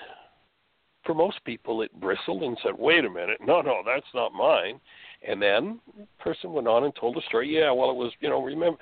[1.05, 4.81] For most people, it bristled and said, "Wait a minute, no, no, that's not mine."
[5.27, 7.49] And then the person went on and told a story.
[7.49, 8.79] Yeah, well, it was, you know, remember,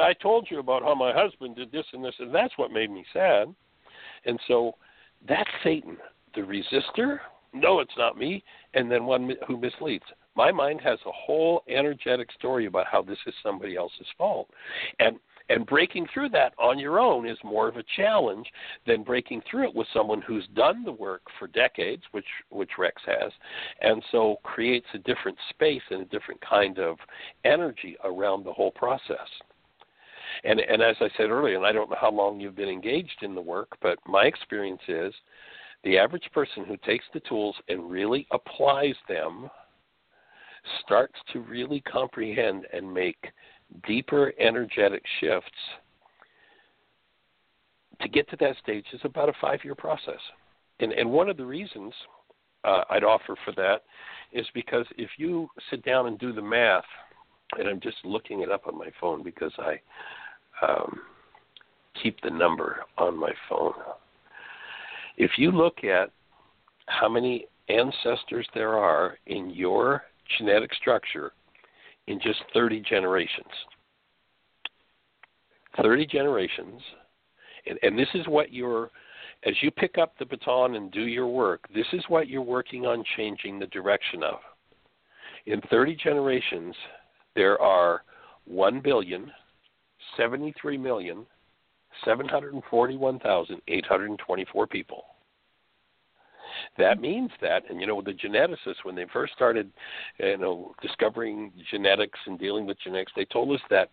[0.00, 2.90] I told you about how my husband did this and this, and that's what made
[2.90, 3.54] me sad.
[4.24, 4.76] And so
[5.26, 5.96] that's Satan,
[6.34, 7.20] the resistor.
[7.52, 8.44] No, it's not me.
[8.74, 10.04] And then one who misleads.
[10.36, 14.48] My mind has a whole energetic story about how this is somebody else's fault.
[15.00, 15.18] And
[15.50, 18.46] and breaking through that on your own is more of a challenge
[18.86, 23.02] than breaking through it with someone who's done the work for decades, which which Rex
[23.04, 23.32] has,
[23.82, 26.96] and so creates a different space and a different kind of
[27.44, 29.28] energy around the whole process.
[30.44, 33.22] And and as I said earlier, and I don't know how long you've been engaged
[33.22, 35.12] in the work, but my experience is
[35.82, 39.50] the average person who takes the tools and really applies them
[40.84, 43.32] starts to really comprehend and make
[43.86, 45.48] deeper energetic shifts
[48.02, 50.20] to get to that stage is about a five year process.
[50.80, 51.92] And, and one of the reasons
[52.64, 53.82] uh, I'd offer for that
[54.32, 56.84] is because if you sit down and do the math,
[57.58, 59.80] and I'm just looking it up on my phone because I
[60.64, 61.00] um,
[62.02, 63.72] keep the number on my phone.
[65.16, 66.10] If you look at
[66.86, 70.02] how many ancestors there are in your
[70.38, 71.32] genetic structure
[72.06, 73.46] in just 30 generations.
[75.80, 76.80] 30 generations,
[77.66, 78.90] and, and this is what you're,
[79.44, 82.86] as you pick up the baton and do your work, this is what you're working
[82.86, 84.38] on changing the direction of.
[85.46, 86.74] In 30 generations,
[87.34, 88.02] there are
[88.46, 89.30] 1 billion,
[90.16, 91.24] 73 million,
[92.04, 95.04] 741,824 people.
[96.78, 99.70] That means that, and you know, the geneticists, when they first started,
[100.18, 103.90] you know, discovering genetics and dealing with genetics, they told us that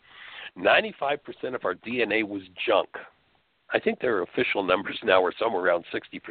[0.58, 1.20] 95%
[1.54, 2.90] of our DNA was junk.
[3.74, 6.22] I think their official numbers now are somewhere around 60%.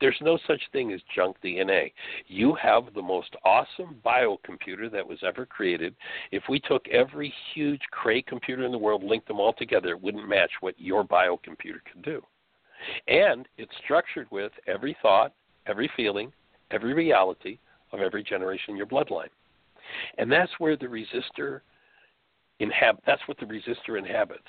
[0.00, 1.92] There's no such thing as junk DNA.
[2.26, 5.94] You have the most awesome biocomputer that was ever created.
[6.32, 10.02] If we took every huge Cray computer in the world, linked them all together, it
[10.02, 12.22] wouldn't match what your biocomputer can do.
[13.08, 15.32] And it's structured with every thought,
[15.66, 16.32] every feeling,
[16.70, 17.58] every reality
[17.92, 19.28] of every generation in your bloodline.
[20.18, 21.60] And that's where the resistor
[22.60, 24.42] inhab that's what the resistor inhabits.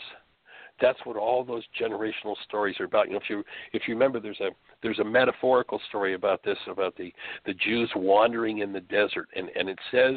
[0.79, 3.07] That's what all those generational stories are about.
[3.07, 4.49] You know, if you if you remember there's a
[4.81, 7.11] there's a metaphorical story about this, about the,
[7.45, 10.15] the Jews wandering in the desert and, and it says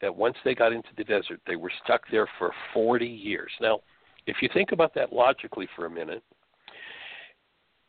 [0.00, 3.50] that once they got into the desert they were stuck there for forty years.
[3.60, 3.80] Now,
[4.26, 6.22] if you think about that logically for a minute,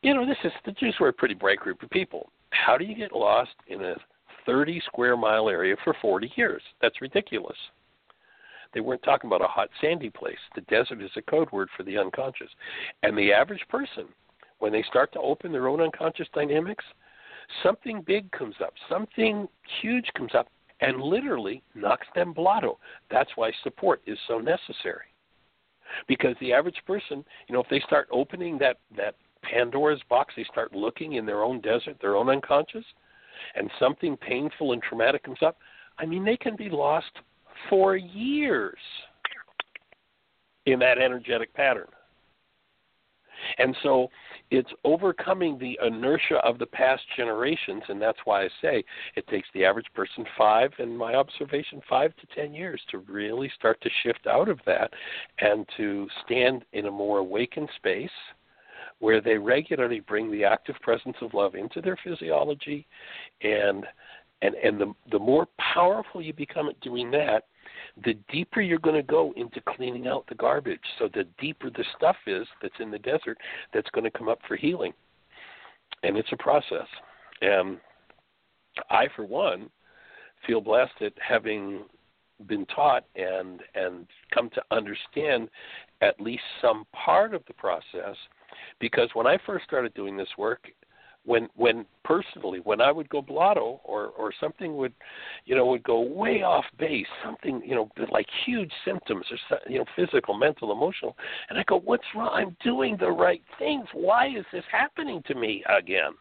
[0.05, 2.29] you know, this is the Jews were a pretty bright group of people.
[2.51, 3.95] How do you get lost in a
[4.45, 6.61] 30 square mile area for 40 years?
[6.79, 7.57] That's ridiculous.
[8.71, 10.37] They weren't talking about a hot, sandy place.
[10.53, 12.49] The desert is a code word for the unconscious.
[13.01, 14.05] And the average person,
[14.59, 16.85] when they start to open their own unconscious dynamics,
[17.63, 19.47] something big comes up, something
[19.81, 20.49] huge comes up,
[20.81, 22.77] and literally knocks them blotto.
[23.09, 25.07] That's why support is so necessary.
[26.07, 29.15] Because the average person, you know, if they start opening that, that
[29.51, 30.33] Pandora's box.
[30.35, 32.85] They start looking in their own desert, their own unconscious,
[33.55, 35.57] and something painful and traumatic comes up.
[35.97, 37.11] I mean, they can be lost
[37.69, 38.77] for years
[40.65, 41.87] in that energetic pattern.
[43.57, 44.09] And so
[44.49, 48.83] it's overcoming the inertia of the past generations, and that's why I say
[49.15, 53.51] it takes the average person five, in my observation, five to ten years to really
[53.57, 54.91] start to shift out of that
[55.39, 58.09] and to stand in a more awakened space
[58.99, 62.87] where they regularly bring the active presence of love into their physiology
[63.41, 63.85] and
[64.41, 67.43] and and the the more powerful you become at doing that
[68.03, 70.81] the deeper you're going to go into cleaning out the garbage.
[70.99, 73.37] So the deeper the stuff is that's in the desert
[73.73, 74.93] that's going to come up for healing.
[76.03, 76.87] And it's a process.
[77.41, 77.77] And
[78.89, 79.69] I, for one,
[80.45, 81.83] feel blessed at having
[82.47, 85.47] been taught and and come to understand
[86.01, 88.17] at least some part of the process
[88.79, 90.67] because when I first started doing this work
[91.25, 94.93] when when personally when I would go blotto or or something would
[95.45, 99.79] you know would go way off base something you know like huge symptoms or you
[99.79, 101.17] know physical mental emotional
[101.49, 102.29] and I go what's wrong?
[102.33, 106.13] I'm doing the right things why is this happening to me again?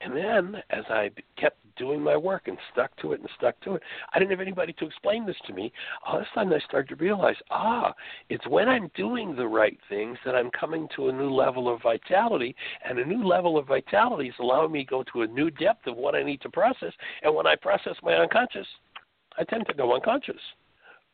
[0.00, 3.74] And then as I kept doing my work and stuck to it and stuck to
[3.74, 3.82] it.
[4.12, 5.72] I didn't have anybody to explain this to me.
[6.06, 7.94] All of a sudden, I started to realize, ah,
[8.28, 11.82] it's when I'm doing the right things that I'm coming to a new level of
[11.82, 12.54] vitality,
[12.88, 15.86] and a new level of vitality is allowing me to go to a new depth
[15.86, 16.92] of what I need to process.
[17.22, 18.66] And when I process my unconscious,
[19.38, 20.40] I tend to go unconscious.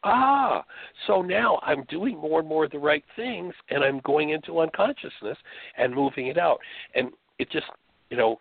[0.03, 0.65] Ah,
[1.07, 4.61] so now I'm doing more and more of the right things, and I'm going into
[4.61, 5.37] unconsciousness
[5.77, 6.59] and moving it out.
[6.95, 7.67] And it just,
[8.09, 8.39] you know,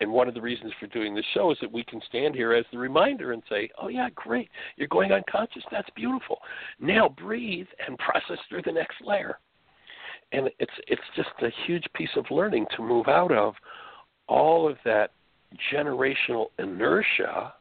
[0.00, 2.52] and one of the reasons for doing this show is that we can stand here
[2.52, 5.64] as the reminder and say, "Oh yeah, great, you're going unconscious.
[5.70, 6.40] That's beautiful.
[6.78, 9.38] Now breathe and process through the next layer."
[10.32, 13.54] And it's it's just a huge piece of learning to move out of
[14.28, 15.12] all of that
[15.72, 17.54] generational inertia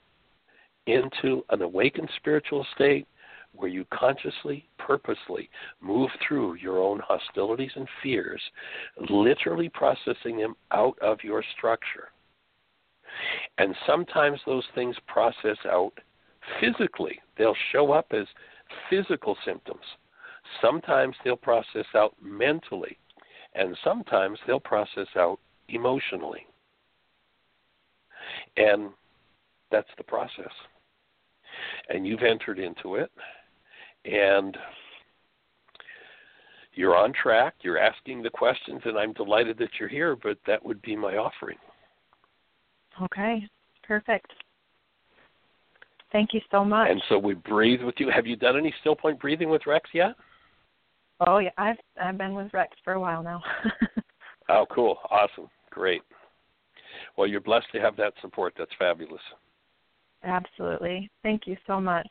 [0.85, 3.07] into an awakened spiritual state
[3.53, 5.49] where you consciously, purposely
[5.81, 8.41] move through your own hostilities and fears,
[9.09, 12.09] literally processing them out of your structure.
[13.57, 15.93] And sometimes those things process out
[16.59, 17.19] physically.
[17.37, 18.25] They'll show up as
[18.89, 19.83] physical symptoms.
[20.61, 22.97] Sometimes they'll process out mentally.
[23.55, 25.39] And sometimes they'll process out
[25.69, 26.45] emotionally.
[28.55, 28.91] And
[29.71, 30.51] that's the process.
[31.89, 33.11] And you've entered into it.
[34.05, 34.57] And
[36.77, 37.55] you're on track.
[37.61, 41.17] You're asking the questions, and I'm delighted that you're here, but that would be my
[41.17, 41.57] offering.
[43.01, 43.47] Okay,
[43.83, 44.31] perfect.
[46.11, 46.89] Thank you so much.
[46.89, 48.09] And so we breathe with you.
[48.09, 50.15] Have you done any still point breathing with Rex yet?
[51.25, 53.41] Oh yeah, I've I've been with Rex for a while now.
[54.49, 56.01] oh, cool, awesome, great.
[57.17, 58.53] Well, you're blessed to have that support.
[58.57, 59.21] That's fabulous.
[60.23, 61.09] Absolutely.
[61.23, 62.07] Thank you so much.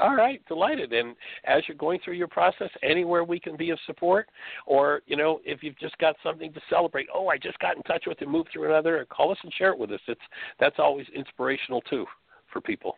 [0.00, 0.92] All right, delighted.
[0.92, 4.28] And as you're going through your process, anywhere we can be of support,
[4.66, 7.82] or you know, if you've just got something to celebrate, oh, I just got in
[7.82, 10.00] touch with and moved through another, call us and share it with us.
[10.08, 10.20] It's
[10.60, 12.06] that's always inspirational too
[12.52, 12.96] for people.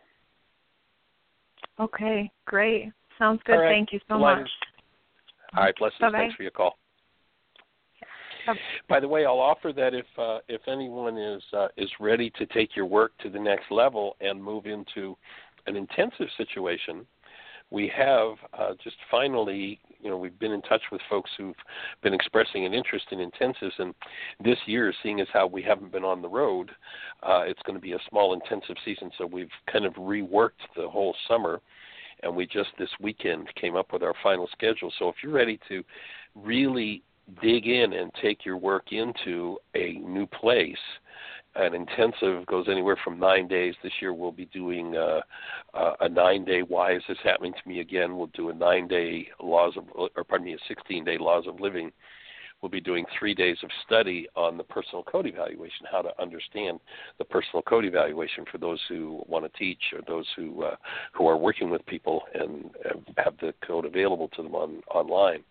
[1.79, 2.91] Okay, great.
[3.17, 3.55] Sounds good.
[3.55, 3.73] Right.
[3.73, 4.43] Thank you so delighted.
[4.43, 4.49] much.
[5.55, 5.99] All right, blessings.
[5.99, 6.17] Bye-bye.
[6.17, 6.77] Thanks for your call.
[8.87, 12.45] By the way, I'll offer that if uh, if anyone is uh, is ready to
[12.47, 15.15] take your work to the next level and move into
[15.69, 17.05] an intensive situation,
[17.71, 21.55] we have uh, just finally, you know, we've been in touch with folks who've
[22.01, 23.93] been expressing an interest in intensives, and
[24.43, 26.71] this year, seeing as how we haven't been on the road,
[27.21, 29.11] uh, it's going to be a small intensive season.
[29.17, 31.61] So we've kind of reworked the whole summer,
[32.23, 34.91] and we just this weekend came up with our final schedule.
[34.97, 35.83] So if you're ready to
[36.33, 37.03] really
[37.43, 40.75] dig in and take your work into a new place
[41.59, 43.75] an intensive goes anywhere from nine days.
[43.83, 45.21] This year we'll be doing uh,
[45.73, 46.61] uh, a nine day.
[46.61, 48.17] Why is this happening to me again?
[48.17, 51.59] We'll do a nine day laws of, or pardon me, a 16 day laws of
[51.59, 51.91] living.
[52.61, 56.79] We'll be doing three days of study on the personal code evaluation, how to understand
[57.17, 60.75] the personal code evaluation for those who want to teach or those who uh,
[61.13, 62.71] who are working with people and
[63.17, 65.43] have the code available to them on online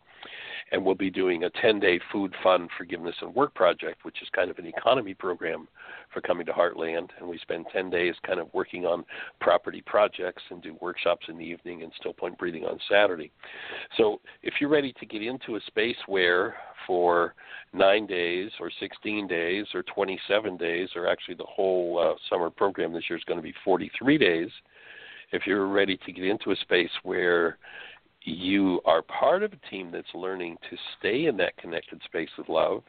[0.70, 4.28] and we'll be doing a 10 day food fund forgiveness and work project which is
[4.34, 5.66] kind of an economy program
[6.12, 7.08] for coming to HeartLand.
[7.18, 9.04] And we spend 10 days kind of working on
[9.40, 13.30] property projects and do workshops in the evening and still point breathing on saturday.
[13.96, 16.56] So if you're ready to get into a space where
[16.86, 17.34] for
[17.72, 22.92] nine days or 16 days or 27 days or actually the whole uh, summer program
[22.92, 24.48] this year is going to be 43 days
[25.32, 27.58] if you're ready to get into a space where
[28.22, 32.48] you are part of a team that's learning to stay in that connected space of
[32.48, 32.82] love.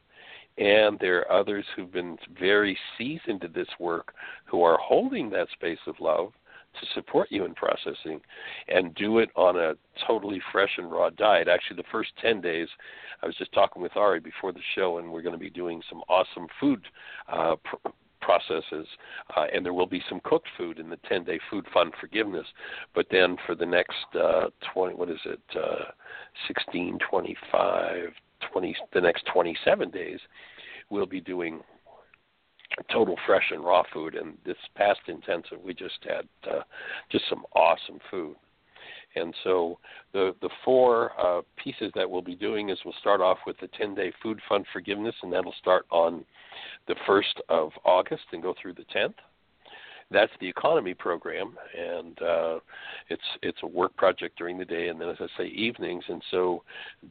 [0.57, 4.13] And there are others who've been very seasoned in this work
[4.45, 6.33] who are holding that space of love
[6.79, 8.19] to support you in processing
[8.67, 9.73] and do it on a
[10.05, 11.47] totally fresh and raw diet.
[11.47, 12.67] Actually, the first 10 days,
[13.23, 15.81] I was just talking with Ari before the show, and we're going to be doing
[15.89, 16.81] some awesome food
[17.31, 17.89] uh, pr-
[18.49, 18.87] processes,
[19.35, 22.45] uh, and there will be some cooked food in the 10 day food fund forgiveness.
[22.95, 25.91] But then for the next uh, 20, what is it, uh,
[26.47, 28.09] 16, 25,
[28.51, 30.19] 20, the next 27 days,
[30.89, 31.61] we'll be doing
[32.91, 34.15] total fresh and raw food.
[34.15, 36.61] And this past intensive, we just had uh,
[37.11, 38.35] just some awesome food.
[39.19, 39.77] And so
[40.13, 43.67] the the four uh, pieces that we'll be doing is we'll start off with the
[43.77, 46.25] 10 day food fund forgiveness, and that'll start on
[46.87, 49.15] the 1st of August and go through the 10th.
[50.11, 52.59] That's the economy program, and uh,
[53.09, 56.03] it's it's a work project during the day, and then as I say, evenings.
[56.07, 56.63] And so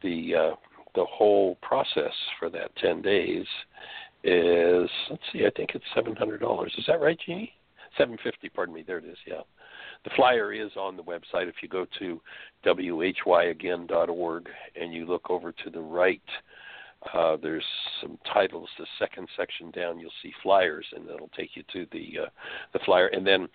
[0.02, 0.56] the uh,
[0.96, 3.46] the whole process for that 10 days
[4.24, 6.74] is let's see, I think it's seven hundred dollars.
[6.76, 7.52] Is that right, Jeanie?
[7.96, 8.48] Seven fifty.
[8.48, 8.82] Pardon me.
[8.86, 9.16] There it is.
[9.26, 9.42] Yeah.
[10.08, 11.48] The flyer is on the website.
[11.48, 12.20] If you go to
[12.64, 14.48] whyagain.org
[14.80, 16.22] and you look over to the right,
[17.12, 17.64] uh, there's
[18.00, 18.70] some titles.
[18.78, 22.28] The second section down, you'll see flyers, and it'll take you to the uh,
[22.72, 23.08] the flyer.
[23.08, 23.48] And then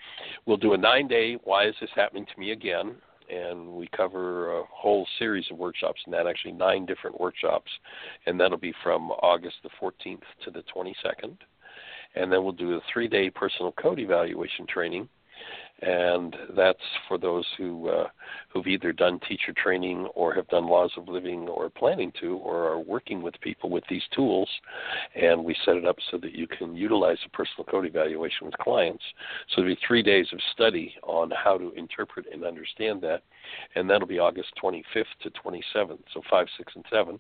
[0.46, 1.40] we'll do a nine-day.
[1.44, 2.96] Why is this happening to me again?
[3.32, 7.72] and we cover a whole series of workshops and that actually nine different workshops
[8.26, 11.38] and that'll be from august the 14th to the 22nd
[12.16, 15.08] and then we'll do a three day personal code evaluation training
[15.86, 18.08] and that's for those who uh,
[18.50, 22.70] who've either done teacher training or have done laws of living or planning to or
[22.70, 24.48] are working with people with these tools.
[25.16, 28.58] And we set it up so that you can utilize a personal code evaluation with
[28.60, 29.04] clients.
[29.50, 33.24] So there'll be three days of study on how to interpret and understand that.
[33.76, 37.20] And that'll be august 25th to 27th so 5 6 and 7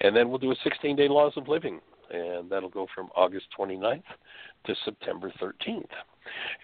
[0.00, 1.80] and then we'll do a 16 day laws of living
[2.10, 4.02] and that'll go from august 29th
[4.64, 5.86] to september 13th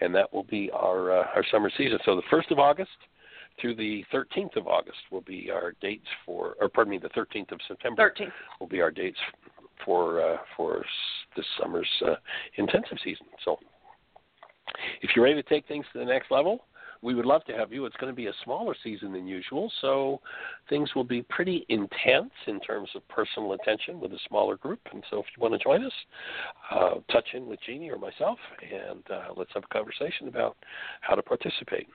[0.01, 1.99] and that will be our uh, our summer season.
[2.05, 2.91] So the first of August
[3.59, 7.53] through the 13th of August will be our dates for, or pardon me, the 13th
[7.53, 8.31] of September 13th.
[8.59, 9.17] will be our dates
[9.83, 10.83] for uh, for
[11.35, 12.15] this summer's uh,
[12.57, 13.27] intensive season.
[13.43, 13.57] So
[15.01, 16.65] if you're ready to take things to the next level,
[17.05, 17.85] we would love to have you.
[17.85, 20.19] It's going to be a smaller season than usual, so
[20.69, 24.79] things will be pretty intense in terms of personal attention with a smaller group.
[24.91, 25.91] And so, if you want to join us,
[26.71, 30.57] uh, touch in with Jeanie or myself, and uh, let's have a conversation about
[31.01, 31.87] how to participate.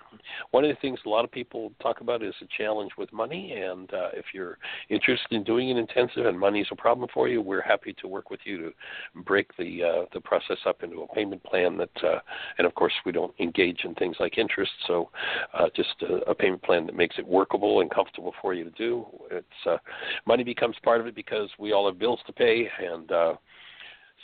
[0.53, 3.55] One of the things a lot of people talk about is a challenge with money,
[3.55, 4.59] and uh, if you're
[4.91, 8.07] interested in doing an intensive and money is a problem for you, we're happy to
[8.07, 12.05] work with you to break the uh, the process up into a payment plan that,
[12.05, 12.21] uh,
[12.59, 15.00] and of course, we don't engage in things like interest, so
[15.55, 18.71] uh, just a, a, payment plan that makes it workable and comfortable for you to
[18.71, 19.07] do.
[19.31, 19.77] It's uh,
[20.27, 23.35] money becomes part of it because we all have bills to pay, and uh,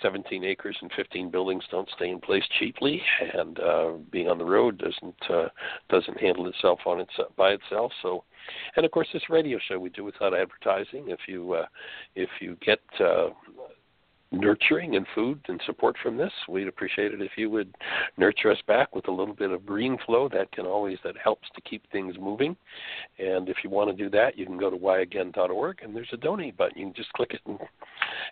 [0.02, 3.00] 17 acres and 15 buildings don't stay in place cheaply,
[3.34, 5.48] and uh, being on the road doesn't uh,
[5.88, 7.92] doesn't handle itself on its by itself.
[8.02, 8.24] So,
[8.76, 11.06] and of course, this radio show we do without advertising.
[11.08, 11.66] If you uh,
[12.14, 13.28] if you get uh,
[14.32, 17.74] nurturing and food and support from this, we'd appreciate it if you would
[18.16, 20.28] nurture us back with a little bit of green flow.
[20.28, 22.56] That can always that helps to keep things moving.
[23.18, 26.16] And if you want to do that, you can go to whyagain.org and there's a
[26.16, 26.78] donate button.
[26.78, 27.58] You can just click it and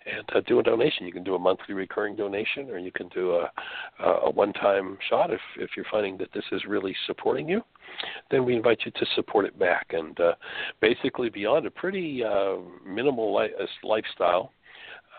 [0.07, 1.07] and uh, do a donation.
[1.07, 3.51] You can do a monthly recurring donation, or you can do a
[4.03, 7.63] a one-time shot if if you're finding that this is really supporting you.
[8.31, 10.35] Then we invite you to support it back, and uh,
[10.81, 14.53] basically beyond a pretty uh, minimal li- uh, lifestyle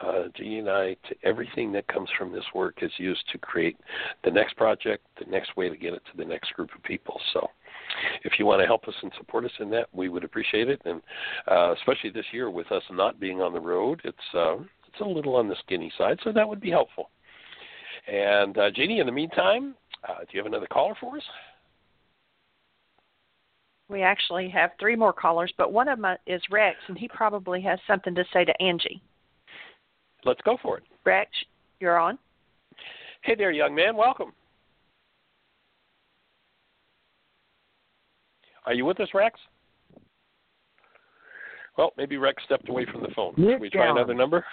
[0.01, 3.77] uh, Jeanie and I, to everything that comes from this work is used to create
[4.23, 7.19] the next project, the next way to get it to the next group of people.
[7.33, 7.47] So,
[8.23, 10.81] if you want to help us and support us in that, we would appreciate it.
[10.85, 11.01] And
[11.49, 14.55] uh, especially this year, with us not being on the road, it's uh,
[14.87, 17.09] it's a little on the skinny side, so that would be helpful.
[18.07, 19.75] And uh, Jeanie, in the meantime,
[20.07, 21.23] uh, do you have another caller for us?
[23.87, 27.61] We actually have three more callers, but one of them is Rex, and he probably
[27.61, 29.01] has something to say to Angie.
[30.25, 30.83] Let's go for it.
[31.05, 31.29] Rex,
[31.79, 32.17] you're on.
[33.21, 33.95] Hey there, young man.
[33.95, 34.33] Welcome.
[38.65, 39.39] Are you with us, Rex?
[41.77, 43.35] Well, maybe Rex stepped away from the phone.
[43.35, 44.43] Should we try another number?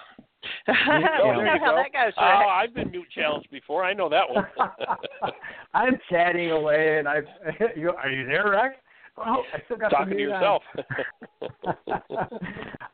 [0.69, 2.13] oh, you know how that goes.
[2.13, 2.15] Rex.
[2.19, 3.85] Oh, I've been mute challenged before.
[3.85, 4.47] I know that one.
[5.75, 7.17] I'm chatting away, and I.
[8.03, 8.75] Are you there, Rex?
[9.19, 10.63] Oh, I still got talking to yourself.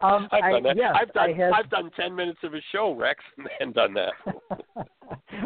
[0.00, 0.76] um, I've I, done that.
[0.76, 1.30] Yes, I've done.
[1.54, 3.22] I've done ten minutes of a show, Rex,
[3.60, 4.12] and done that.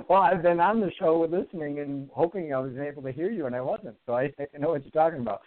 [0.08, 3.46] well, I've been on the show listening and hoping I was able to hear you,
[3.46, 3.96] and I wasn't.
[4.06, 5.42] So I, I know what you're talking about.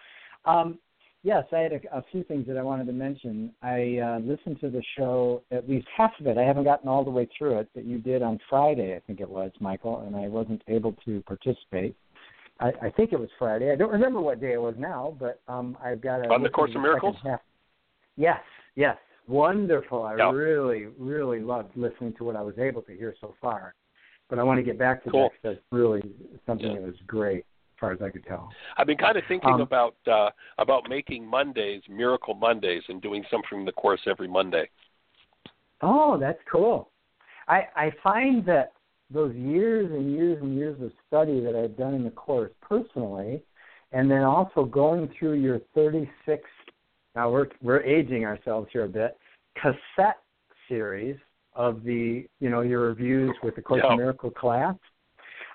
[0.45, 0.77] Um,
[1.23, 3.51] yes, I had a, a, few things that I wanted to mention.
[3.63, 6.37] I uh, listened to the show, at least half of it.
[6.37, 9.19] I haven't gotten all the way through it, that you did on Friday, I think
[9.21, 11.95] it was, Michael, and I wasn't able to participate.
[12.59, 13.71] I, I think it was Friday.
[13.71, 16.49] I don't remember what day it was now, but um, I've got a on the
[16.49, 17.17] Course of Miracles.
[18.15, 18.39] Yes,
[18.75, 18.97] yes,
[19.27, 20.03] wonderful.
[20.03, 20.33] I yep.
[20.33, 23.75] really, really loved listening to what I was able to hear so far.
[24.29, 25.29] But I want to get back to cool.
[25.43, 25.49] that.
[25.49, 26.01] That's really
[26.45, 26.75] something yeah.
[26.75, 28.49] that was great, as far as I could tell.
[28.77, 33.23] I've been kind of thinking um, about uh, about making Mondays Miracle Mondays and doing
[33.29, 34.69] something from the course every Monday.
[35.81, 36.89] Oh, that's cool.
[37.49, 38.71] I I find that
[39.09, 43.43] those years and years and years of study that I've done in the course personally,
[43.91, 46.43] and then also going through your 36.
[47.15, 49.17] Now we're we're aging ourselves here a bit.
[49.55, 50.21] Cassette
[50.67, 51.17] series
[51.53, 53.93] of the you know your reviews with the Course yeah.
[53.93, 54.75] in Miracle class.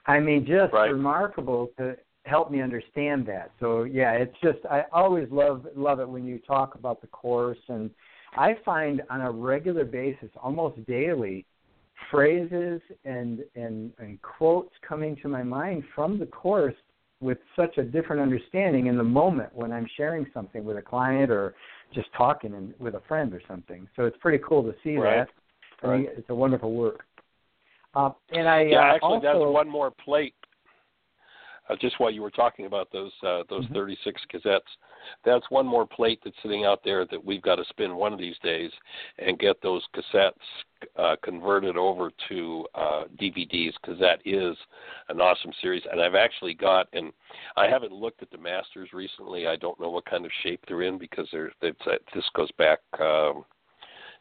[0.06, 0.90] I mean, just right.
[0.90, 3.50] remarkable to help me understand that.
[3.60, 7.58] So yeah, it's just I always love love it when you talk about the course,
[7.68, 7.90] and
[8.36, 11.44] I find on a regular basis, almost daily,
[12.10, 16.74] phrases and and and quotes coming to my mind from the course
[17.20, 21.30] with such a different understanding in the moment when I'm sharing something with a client
[21.30, 21.54] or
[21.94, 23.86] just talking and with a friend or something.
[23.94, 25.26] So it's pretty cool to see right.
[25.82, 25.86] that.
[25.86, 26.08] Right.
[26.16, 27.04] It's a wonderful work.
[27.94, 30.34] Uh, and I yeah, uh, actually, also, that's one more plate.
[31.68, 33.74] Uh, just while you were talking about those uh, those Mhm.
[33.74, 34.60] 36 cassettes,
[35.24, 38.18] that's one more plate that's sitting out there that we've got to spin one of
[38.18, 38.72] these days
[39.18, 40.34] and get those cassettes
[40.96, 44.56] uh, converted over to uh, DVDs because that is
[45.08, 45.82] an awesome series.
[45.90, 47.12] And I've actually got, and
[47.56, 49.46] I haven't looked at the masters recently.
[49.46, 52.50] I don't know what kind of shape they're in because they're, it's, uh, this goes
[52.58, 53.44] back, um,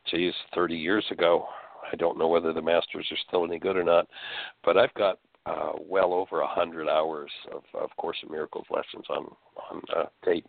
[0.09, 1.45] geez, 30 years ago.
[1.91, 4.07] I don't know whether the masters are still any good or not,
[4.63, 5.19] but I've got
[5.49, 9.25] uh, well over a hundred hours of, of Course in Miracles lessons on
[9.71, 10.45] on uh, tape.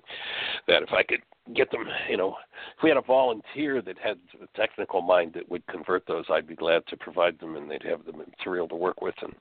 [0.68, 1.22] That if I could
[1.54, 2.36] get them, you know,
[2.76, 6.46] if we had a volunteer that had a technical mind that would convert those, I'd
[6.46, 9.34] be glad to provide them, and they'd have the material to work with and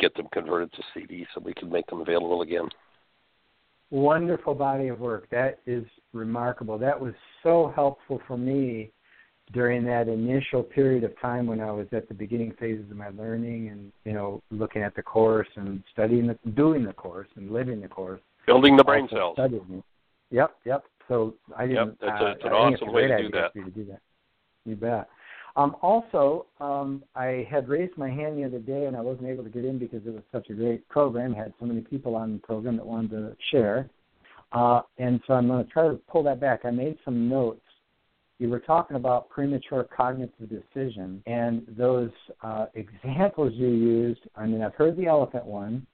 [0.00, 2.68] get them converted to CD so we could make them available again.
[3.90, 5.28] Wonderful body of work.
[5.30, 6.78] That is remarkable.
[6.78, 8.90] That was so helpful for me
[9.52, 13.10] during that initial period of time when I was at the beginning phases of my
[13.10, 17.50] learning and you know looking at the course and studying the doing the course and
[17.50, 19.82] living the course building the brain cells studying.
[20.30, 20.84] Yep, yep.
[21.08, 21.88] So I didn't.
[21.88, 23.50] Yep, that's uh, a, it's an I awesome way to do that.
[23.54, 24.00] you to do that.
[24.64, 25.08] You bet.
[25.56, 29.44] Um, also, um, I had raised my hand the other day and I wasn't able
[29.44, 31.32] to get in because it was such a great program.
[31.32, 33.88] Had so many people on the program that wanted to share,
[34.52, 36.64] uh, and so I'm going to try to pull that back.
[36.64, 37.60] I made some notes
[38.38, 42.10] you were talking about premature cognitive decision and those
[42.42, 44.20] uh, examples you used.
[44.34, 45.86] I mean, I've heard the elephant one.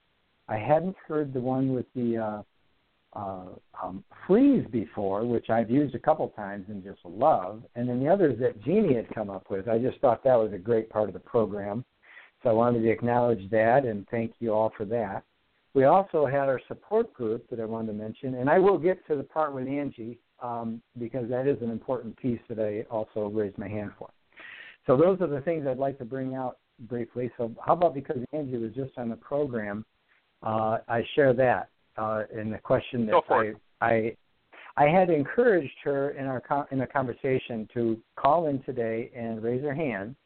[0.48, 2.42] I hadn't heard the one with the uh,
[3.18, 3.44] uh,
[3.82, 7.62] um, fleas before, which I've used a couple times and just love.
[7.74, 10.52] And then the others that Jeanie had come up with, I just thought that was
[10.52, 11.84] a great part of the program.
[12.42, 15.24] So I wanted to acknowledge that and thank you all for that.
[15.74, 19.06] We also had our support group that I wanted to mention, and I will get
[19.06, 23.28] to the part with Angie um, because that is an important piece that I also
[23.28, 24.10] raised my hand for.
[24.86, 27.30] So those are the things I'd like to bring out briefly.
[27.36, 29.84] So how about because Angie was just on the program,
[30.42, 33.52] uh, I share that uh, in the question that I,
[33.86, 34.16] I
[34.76, 39.62] I had encouraged her in our in a conversation to call in today and raise
[39.62, 40.16] her hand.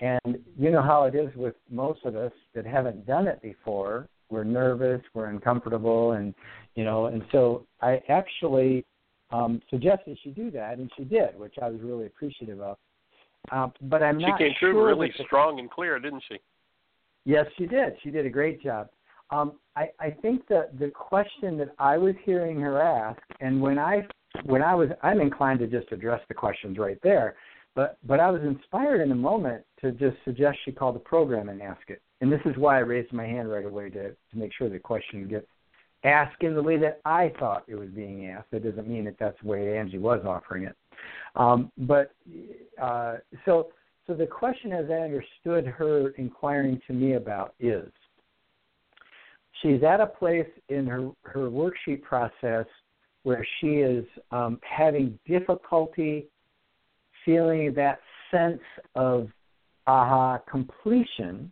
[0.00, 4.08] And you know how it is with most of us that haven't done it before.
[4.28, 6.34] We're nervous, we're uncomfortable, and
[6.74, 7.06] you know.
[7.06, 8.84] And so I actually
[9.30, 12.76] um, suggested she do that, and she did, which I was really appreciative of.
[13.52, 16.38] Uh, but I'm she not came sure through really strong and clear, didn't she?
[17.24, 17.94] Yes, she did.
[18.02, 18.88] She did a great job.
[19.30, 23.78] Um, I, I think that the question that I was hearing her ask, and when
[23.78, 24.06] I
[24.44, 27.36] when I was, I'm inclined to just address the questions right there.
[27.74, 31.48] But but I was inspired in a moment to just suggest she call the program
[31.48, 32.00] and ask it.
[32.20, 34.78] And this is why I raised my hand right away to to make sure the
[34.78, 35.46] question gets
[36.06, 38.50] asked in the way that I thought it was being asked.
[38.52, 40.76] That doesn't mean that that's the way Angie was offering it.
[41.34, 42.12] Um, but
[42.80, 43.68] uh, so
[44.06, 47.90] so the question, as I understood her inquiring to me about, is
[49.60, 52.66] she's at a place in her her worksheet process
[53.24, 56.26] where she is um, having difficulty
[57.24, 57.98] feeling that
[58.30, 58.62] sense
[58.94, 59.28] of
[59.88, 61.50] aha completion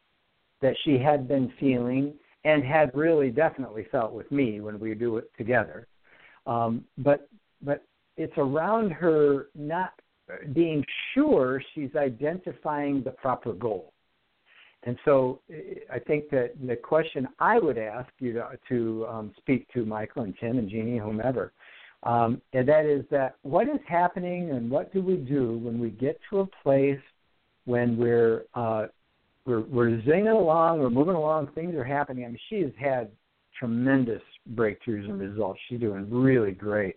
[0.62, 5.16] that she had been feeling and had really definitely felt with me when we do
[5.16, 5.86] it together.
[6.46, 7.28] Um, but
[7.62, 7.84] but
[8.16, 9.92] it's around her not
[10.52, 13.92] being sure she's identifying the proper goal.
[14.84, 15.40] And so
[15.90, 20.24] I think that the question I would ask you to, to um, speak to Michael
[20.24, 21.52] and Tim and Jeanie, whomever,
[22.02, 25.88] um, and that is that what is happening and what do we do when we
[25.90, 27.00] get to a place
[27.64, 28.86] when we're uh,
[29.46, 32.24] we're, we're zinging along, we're moving along, things are happening.
[32.24, 33.10] I mean, she has had
[33.58, 34.22] tremendous
[34.54, 35.60] breakthroughs and results.
[35.68, 36.96] She's doing really great.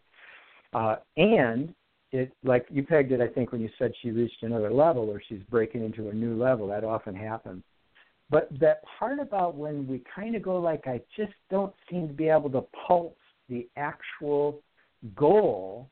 [0.74, 1.74] Uh, and
[2.12, 5.22] it, like you pegged it, I think, when you said she reached another level or
[5.28, 6.68] she's breaking into a new level.
[6.68, 7.64] That often happens.
[8.30, 12.14] But that part about when we kind of go like, I just don't seem to
[12.14, 13.14] be able to pulse
[13.50, 14.62] the actual
[15.16, 15.90] goal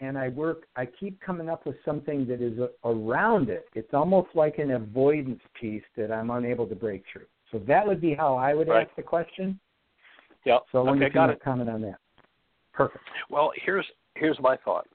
[0.00, 0.64] and I work.
[0.76, 3.66] I keep coming up with something that is a, around it.
[3.74, 7.26] It's almost like an avoidance piece that I'm unable to break through.
[7.50, 8.86] So that would be how I would right.
[8.86, 9.58] ask the question.
[10.44, 10.58] Yeah.
[10.72, 11.42] So I wonder okay, you got it.
[11.42, 11.98] comment on that.
[12.72, 13.04] Perfect.
[13.30, 14.86] Well, here's here's my thought.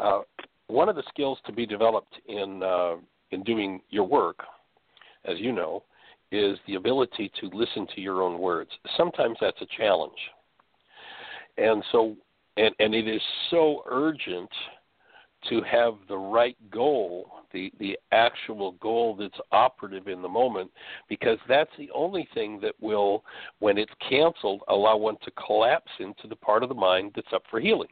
[0.00, 0.20] Uh,
[0.68, 2.96] one of the skills to be developed in uh,
[3.30, 4.40] in doing your work,
[5.24, 5.82] as you know,
[6.32, 8.70] is the ability to listen to your own words.
[8.96, 10.18] Sometimes that's a challenge,
[11.58, 12.16] and so
[12.58, 14.50] and and it is so urgent
[15.48, 20.70] to have the right goal, the the actual goal that's operative in the moment,
[21.08, 23.24] because that's the only thing that will,
[23.60, 27.42] when it's canceled, allow one to collapse into the part of the mind that's up
[27.50, 27.88] for healing.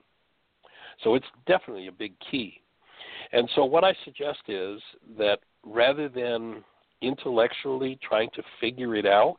[1.05, 2.61] So it's definitely a big key.
[3.33, 4.81] And so what I suggest is
[5.19, 6.64] that rather than
[7.03, 9.39] intellectually trying to figure it out,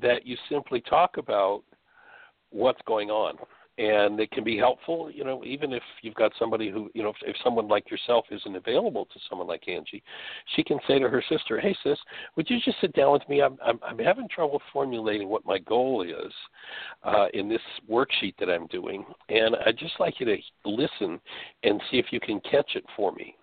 [0.00, 1.62] that you simply talk about
[2.50, 3.36] what's going on
[3.78, 7.08] and it can be helpful you know even if you've got somebody who you know
[7.10, 10.02] if, if someone like yourself isn't available to someone like angie
[10.54, 11.98] she can say to her sister hey sis
[12.36, 13.42] would you just sit down with me?
[13.42, 16.32] I'm i'm, I'm having trouble formulating what my goal is
[17.02, 17.60] uh, in this
[17.90, 21.20] worksheet that i'm doing and i'd just like you to listen
[21.62, 23.36] and see if you can catch it for me.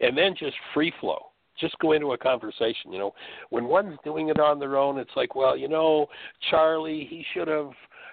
[0.00, 1.26] And then just free flow.
[1.58, 3.14] Just go into a conversation you know.
[3.50, 6.06] When one's doing it on their own it's like well you know
[6.50, 7.70] charlie he should have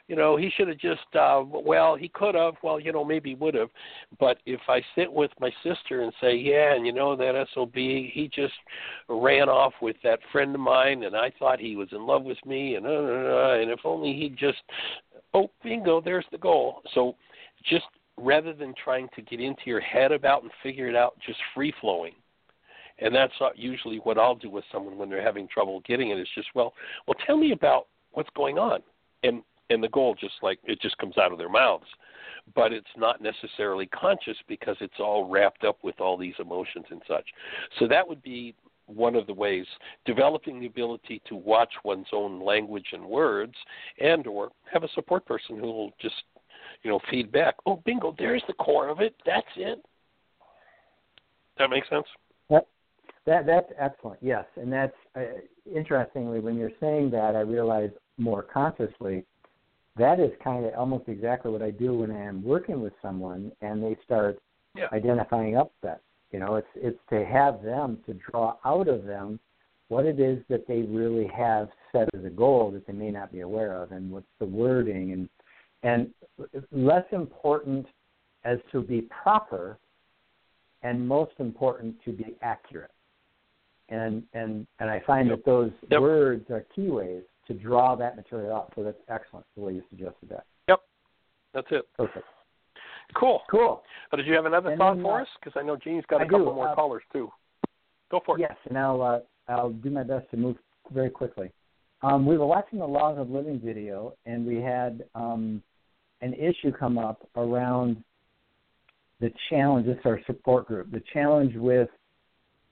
[0.08, 3.36] you know, he should have just, uh, well, he could have, well, you know, maybe
[3.36, 3.70] would have.
[4.20, 7.76] But if I sit with my sister and say, yeah, and you know, that SOB,
[7.76, 8.53] he just
[9.10, 12.38] ran off with that friend of mine, and I thought he was in love with
[12.45, 14.60] me, and, uh, uh, and if only he just,
[15.34, 16.82] oh, bingo, there's the goal.
[16.93, 17.16] So
[17.66, 17.86] just
[18.18, 21.74] rather than trying to get into your head about and figure it out, just free
[21.82, 22.14] flowing.
[22.99, 26.18] And that's usually what I'll do with someone when they're having trouble getting it.
[26.18, 26.22] it.
[26.22, 26.74] Is just well,
[27.05, 28.80] well, tell me about what's going on,
[29.22, 31.86] and and the goal just like it just comes out of their mouths.
[32.55, 37.01] But it's not necessarily conscious because it's all wrapped up with all these emotions and
[37.07, 37.26] such.
[37.78, 38.55] So that would be
[38.86, 39.65] one of the ways
[40.05, 43.53] developing the ability to watch one's own language and words
[43.99, 46.15] and or have a support person who will just
[46.84, 49.13] you know feed back oh bingo there's the core of it.
[49.26, 49.84] That's it.
[51.57, 52.05] That makes sense?
[52.49, 52.65] That
[53.28, 54.20] that that's excellent.
[54.24, 54.45] Yes.
[54.55, 55.22] And that's uh,
[55.76, 59.26] interestingly when you're saying that i realize more consciously
[59.98, 63.52] that is kind of almost exactly what I do when I am working with someone
[63.62, 64.39] and they start
[64.76, 64.88] yeah.
[64.93, 66.02] identifying upset.
[66.32, 69.39] You know, it's it's to have them to draw out of them
[69.88, 73.32] what it is that they really have set as a goal that they may not
[73.32, 75.30] be aware of, and what's the wording, and
[75.84, 76.14] and
[76.72, 77.86] less important
[78.43, 79.78] as to be proper,
[80.84, 82.91] and most important to be accurate.
[83.89, 85.38] And and and I find yep.
[85.38, 86.02] that those yep.
[86.02, 88.72] words are keyways to draw that material out.
[88.76, 90.45] So that's excellent the way you suggested that.
[90.68, 90.80] Yep,
[91.54, 91.88] that's it.
[91.95, 92.26] Perfect.
[93.16, 93.41] Cool.
[93.50, 93.82] Cool.
[94.12, 95.28] But did you have another and thought then, for uh, us?
[95.39, 96.56] Because I know Gene's got a I couple do.
[96.56, 97.30] more uh, callers too.
[98.12, 98.41] Go for it.
[98.41, 99.20] Yes, and I'll uh,
[99.52, 100.58] I'll do my best to move
[100.93, 101.52] very quickly.
[102.04, 105.64] Um, we were watching the Laws of Living video, and we had um,
[106.22, 108.04] an issue come up around
[109.20, 109.88] the challenge.
[109.88, 110.91] This is our support group.
[110.91, 111.89] The challenge with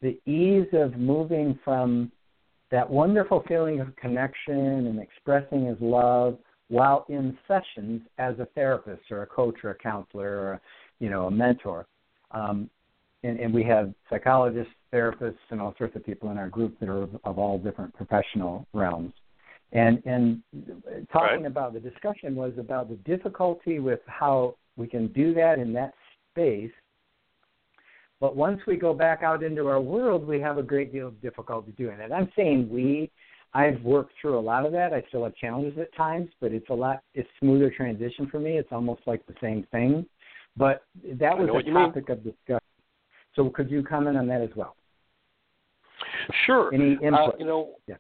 [0.02, 2.12] the ease of moving from
[2.72, 6.38] that wonderful feeling of connection and expressing his love
[6.70, 10.62] while in sessions as a therapist or a coach or a counselor or a,
[11.00, 11.86] you know a mentor.
[12.32, 12.70] Um,
[13.24, 16.90] and, and we have psychologists, therapists, and all sorts of people in our group that
[16.90, 19.14] are of, of all different professional realms.
[19.72, 20.42] And and
[21.12, 21.46] talking right.
[21.46, 25.94] about the discussion was about the difficulty with how we can do that in that
[26.32, 26.72] space
[28.22, 31.22] but once we go back out into our world, we have a great deal of
[31.22, 32.12] difficulty doing it.
[32.12, 33.12] I'm saying we.
[33.54, 34.94] I've worked through a lot of that.
[34.94, 37.02] I still have challenges at times, but it's a lot.
[37.14, 38.58] It's smoother transition for me.
[38.58, 40.06] It's almost like the same thing.
[40.58, 42.60] But that was a topic of discussion.
[43.36, 44.76] So could you comment on that as well?
[46.46, 46.74] Sure.
[46.74, 47.14] Any input?
[47.14, 47.96] Uh, you know, yeah.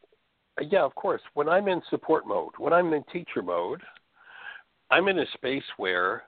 [0.61, 1.21] yeah, of course.
[1.33, 3.81] When I'm in support mode, when I'm in teacher mode,
[4.91, 6.23] I'm in a space where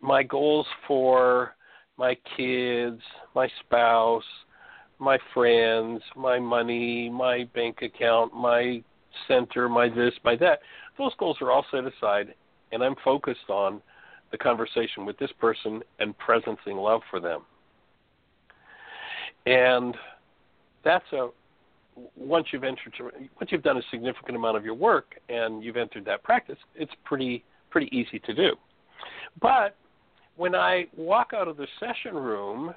[0.00, 1.54] my goals for
[2.02, 3.00] my kids,
[3.32, 4.24] my spouse,
[4.98, 8.82] my friends, my money, my bank account, my
[9.28, 10.58] center, my this, my that.
[10.98, 12.34] Those goals are all set aside,
[12.72, 13.80] and I'm focused on
[14.32, 17.42] the conversation with this person and presencing love for them.
[19.46, 19.96] And
[20.84, 21.28] that's a
[22.16, 22.94] once you've entered
[23.38, 26.92] once you've done a significant amount of your work and you've entered that practice, it's
[27.04, 28.56] pretty pretty easy to do.
[29.40, 29.76] But
[30.36, 32.74] when I walk out of the session room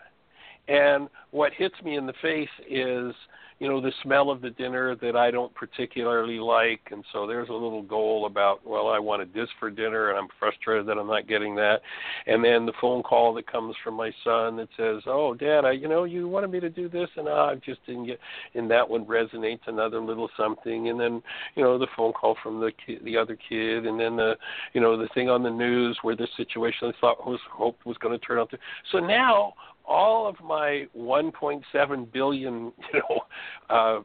[0.68, 3.14] And what hits me in the face is
[3.60, 7.48] you know the smell of the dinner that I don't particularly like, and so there's
[7.48, 11.08] a little goal about well I wanted this for dinner and I'm frustrated that I'm
[11.08, 11.82] not getting that,
[12.28, 15.72] and then the phone call that comes from my son that says oh Dad I
[15.72, 18.20] you know you wanted me to do this and ah, I just didn't get
[18.56, 21.24] and that one resonates another little something, and then
[21.56, 24.36] you know the phone call from the kid, the other kid, and then the
[24.74, 27.98] you know the thing on the news where the situation I thought was hoped was
[28.00, 28.58] going to turn out to
[28.92, 29.54] so now
[29.88, 32.54] all of my 1.7 billion,
[32.94, 33.22] you know,
[33.70, 34.02] uh,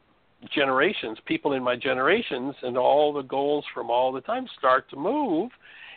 [0.55, 4.97] generations, people in my generations, and all the goals from all the time start to
[4.97, 5.51] move.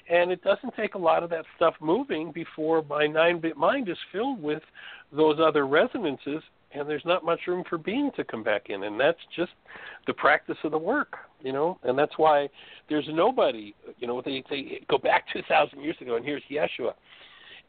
[0.09, 3.87] And it doesn't take a lot of that stuff moving before my nine bit mind
[3.87, 4.61] is filled with
[5.13, 8.83] those other resonances, and there's not much room for being to come back in.
[8.83, 9.51] And that's just
[10.05, 11.79] the practice of the work, you know.
[11.83, 12.49] And that's why
[12.89, 16.93] there's nobody, you know, they, they go back 2,000 years ago, and here's Yeshua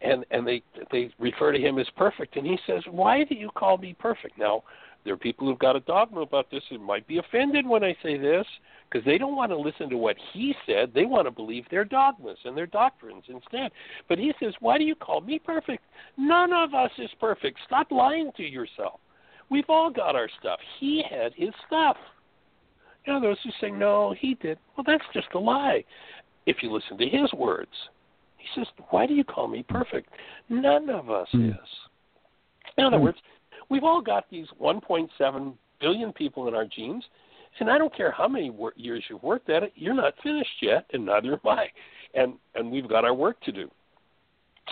[0.05, 2.37] and and they they refer to him as perfect.
[2.37, 4.39] And he says why do you call me perfect?
[4.39, 4.63] Now
[5.05, 7.95] there are people who've got a dogma about this who might be offended when i
[8.03, 8.47] say this
[8.91, 10.93] because they don't want to listen to what he said.
[10.95, 13.71] They want to believe their dogmas and their doctrines instead.
[14.09, 15.83] But he says why do you call me perfect?
[16.17, 17.59] None of us is perfect.
[17.67, 19.01] Stop lying to yourself.
[19.51, 20.59] We've all got our stuff.
[20.81, 21.97] He had his stuff.
[23.07, 25.85] You know those who say no he did well that's just a lie.
[26.47, 27.73] If you listen to his words
[28.45, 30.09] he says, Why do you call me perfect?
[30.49, 31.51] None of us mm.
[31.51, 31.69] is.
[32.77, 33.03] In other mm.
[33.03, 33.19] words,
[33.71, 37.05] we've all got these 1.7 billion people in our genes,
[37.61, 40.87] and I don't care how many years you've worked at it, you're not finished yet,
[40.93, 41.67] and neither am I.
[42.15, 43.71] And and we've got our work to do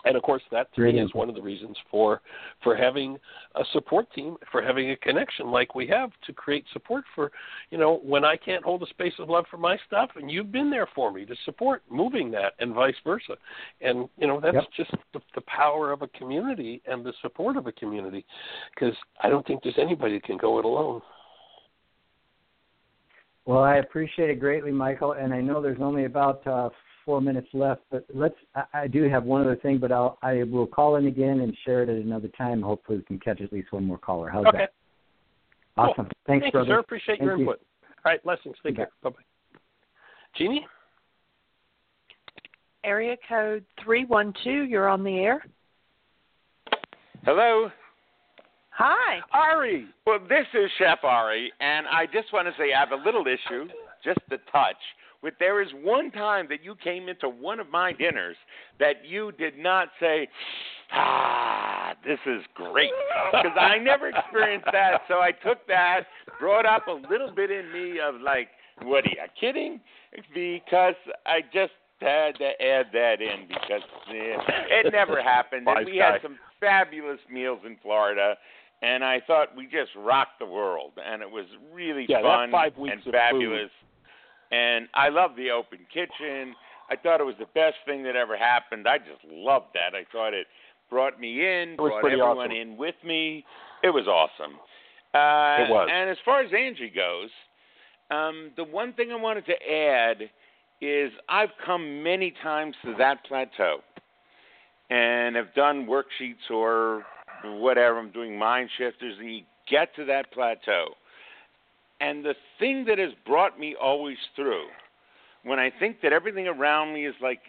[0.05, 2.21] and of course that to me is one of the reasons for
[2.63, 3.17] for having
[3.57, 7.31] a support team for having a connection like we have to create support for
[7.71, 10.53] you know when i can't hold a space of love for my stuff and you've
[10.53, 13.35] been there for me to support moving that and vice versa.
[13.81, 14.65] And you know that's yep.
[14.77, 18.25] just the, the power of a community and the support of a community
[18.75, 21.01] because i don't think there's anybody that can go it alone.
[23.45, 26.71] Well, I appreciate it greatly, Michael, and I know there's only about uh,
[27.05, 28.35] four minutes left, but let's.
[28.55, 31.57] I, I do have one other thing, but I'll I will call in again and
[31.65, 32.63] share it at another time.
[32.63, 34.29] Hopefully, we can catch at least one more caller.
[34.29, 34.59] How's okay.
[34.59, 34.73] that?
[35.77, 36.05] Awesome.
[36.05, 36.13] Cool.
[36.27, 36.69] Thanks, Thank brother.
[36.69, 36.79] You, sir.
[36.81, 37.43] Appreciate Thank your you.
[37.43, 37.61] input.
[38.05, 38.57] All right, blessings.
[38.65, 38.91] Take care.
[39.03, 39.17] Bye bye.
[40.37, 40.67] Jeanie.
[42.85, 44.65] Area code three one two.
[44.65, 45.45] You're on the air.
[47.25, 47.71] Hello.
[48.71, 49.21] Hi.
[49.33, 49.87] Ari.
[50.07, 53.25] Well, this is Chef Ari, and I just want to say I have a little
[53.27, 53.69] issue,
[54.03, 54.77] just a touch,
[55.23, 58.37] with there is one time that you came into one of my dinners
[58.81, 60.29] that you did not say,
[60.93, 62.91] ah, this is great.
[63.31, 65.03] Because I never experienced that.
[65.09, 66.03] So I took that,
[66.41, 68.49] brought up a little bit in me of like,
[68.83, 69.81] what are you kidding?
[70.35, 70.95] Because
[71.25, 75.69] I just had to add that in because it never happened.
[75.69, 78.35] And we had some fabulous meals in Florida
[78.83, 82.77] and I thought we just rocked the world, and it was really yeah, fun five
[82.77, 83.71] weeks and fabulous.
[83.81, 83.82] Food.
[84.53, 86.55] And I love the open kitchen.
[86.91, 88.87] I thought it was the best thing that ever happened.
[88.87, 89.97] I just loved that.
[89.97, 90.47] I thought it
[90.91, 92.53] brought me in, brought everyone awesome.
[92.53, 93.45] in with me.
[93.83, 94.57] It was awesome.
[95.15, 95.89] Uh, it was.
[95.91, 97.31] And as far as Angie goes,
[98.11, 100.31] um, the one thing I wanted to add
[100.83, 103.79] is I've come many times to that plateau
[104.91, 107.05] and have done worksheets or
[107.45, 107.99] whatever.
[107.99, 110.89] I'm doing mind shifters, and you get to that plateau
[112.03, 114.67] and the thing that has brought me always through,
[115.45, 117.41] when I think that everything around me is like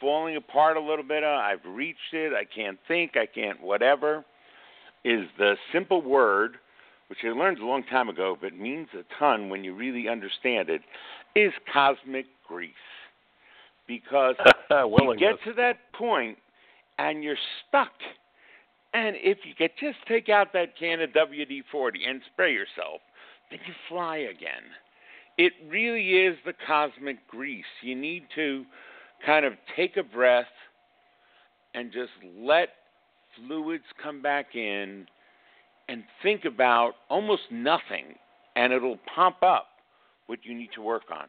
[0.00, 4.24] falling apart a little bit, uh, I've reached it, I can't think, I can't whatever,
[5.04, 6.58] is the simple word,
[7.08, 10.70] which I learned a long time ago, but means a ton when you really understand
[10.70, 10.82] it,
[11.34, 12.70] is cosmic grease.
[13.88, 14.36] Because
[14.70, 16.38] you get to that point
[16.98, 17.36] and you're
[17.68, 17.90] stuck.
[18.94, 23.00] And if you could just take out that can of WD 40 and spray yourself,
[23.52, 24.62] then you fly again.
[25.38, 27.64] It really is the cosmic grease.
[27.82, 28.64] You need to
[29.24, 30.46] kind of take a breath
[31.74, 32.68] and just let
[33.36, 35.06] fluids come back in
[35.88, 38.14] and think about almost nothing,
[38.56, 39.68] and it'll pop up
[40.26, 41.26] what you need to work on.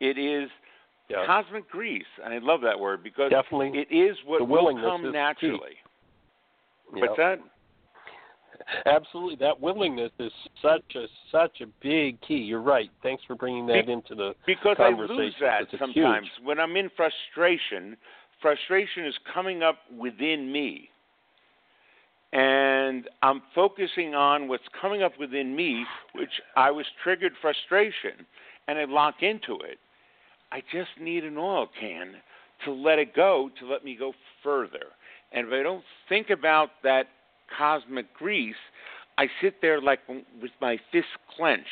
[0.00, 0.50] It is
[1.08, 1.24] yeah.
[1.26, 5.76] cosmic grease, and I love that word because Definitely it is what will come naturally.
[6.94, 7.00] Key.
[7.00, 7.38] What's that?
[8.86, 12.36] Absolutely, that willingness is such a such a big key.
[12.36, 12.90] You're right.
[13.02, 15.16] Thanks for bringing that Be- into the because conversation.
[15.16, 16.46] I lose that sometimes huge.
[16.46, 17.96] when I'm in frustration.
[18.40, 20.88] Frustration is coming up within me,
[22.32, 25.84] and I'm focusing on what's coming up within me,
[26.14, 28.26] which I was triggered frustration,
[28.66, 29.78] and I lock into it.
[30.50, 32.14] I just need an oil can
[32.64, 34.86] to let it go, to let me go further.
[35.30, 37.06] And if I don't think about that
[37.56, 38.54] cosmic grease,
[39.18, 41.66] I sit there like with my fist clenched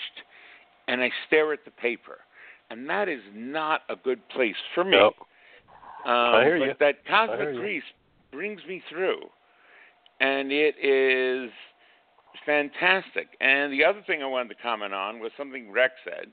[0.89, 2.19] and I stare at the paper.
[2.71, 4.97] And that is not a good place for me.
[4.99, 5.13] Um,
[6.07, 6.75] I hear but you.
[6.81, 7.61] that cosmic you.
[7.61, 7.83] grease
[8.33, 9.21] brings me through.
[10.21, 11.51] And it is
[12.47, 13.29] fantastic.
[13.41, 16.27] And the other thing I wanted to comment on was something Rex said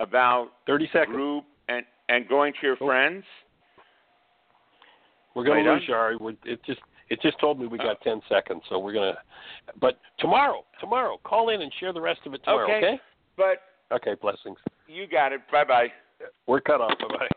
[0.00, 1.14] about 30 seconds.
[1.16, 2.86] group and, and going to your Oh.
[2.86, 3.24] friends.
[5.34, 6.16] We're going Right to lose Shari.
[6.16, 6.80] We're, it just
[7.12, 9.18] it just told me we got 10 seconds, so we're going to.
[9.78, 12.64] But tomorrow, tomorrow, call in and share the rest of it tomorrow.
[12.64, 12.76] Okay.
[12.78, 13.00] Okay.
[13.36, 13.58] But
[13.94, 14.14] Okay.
[14.20, 14.56] Blessings.
[14.88, 15.42] you got it.
[15.52, 15.88] Bye bye.
[16.46, 16.98] We're cut off.
[16.98, 17.28] Bye bye.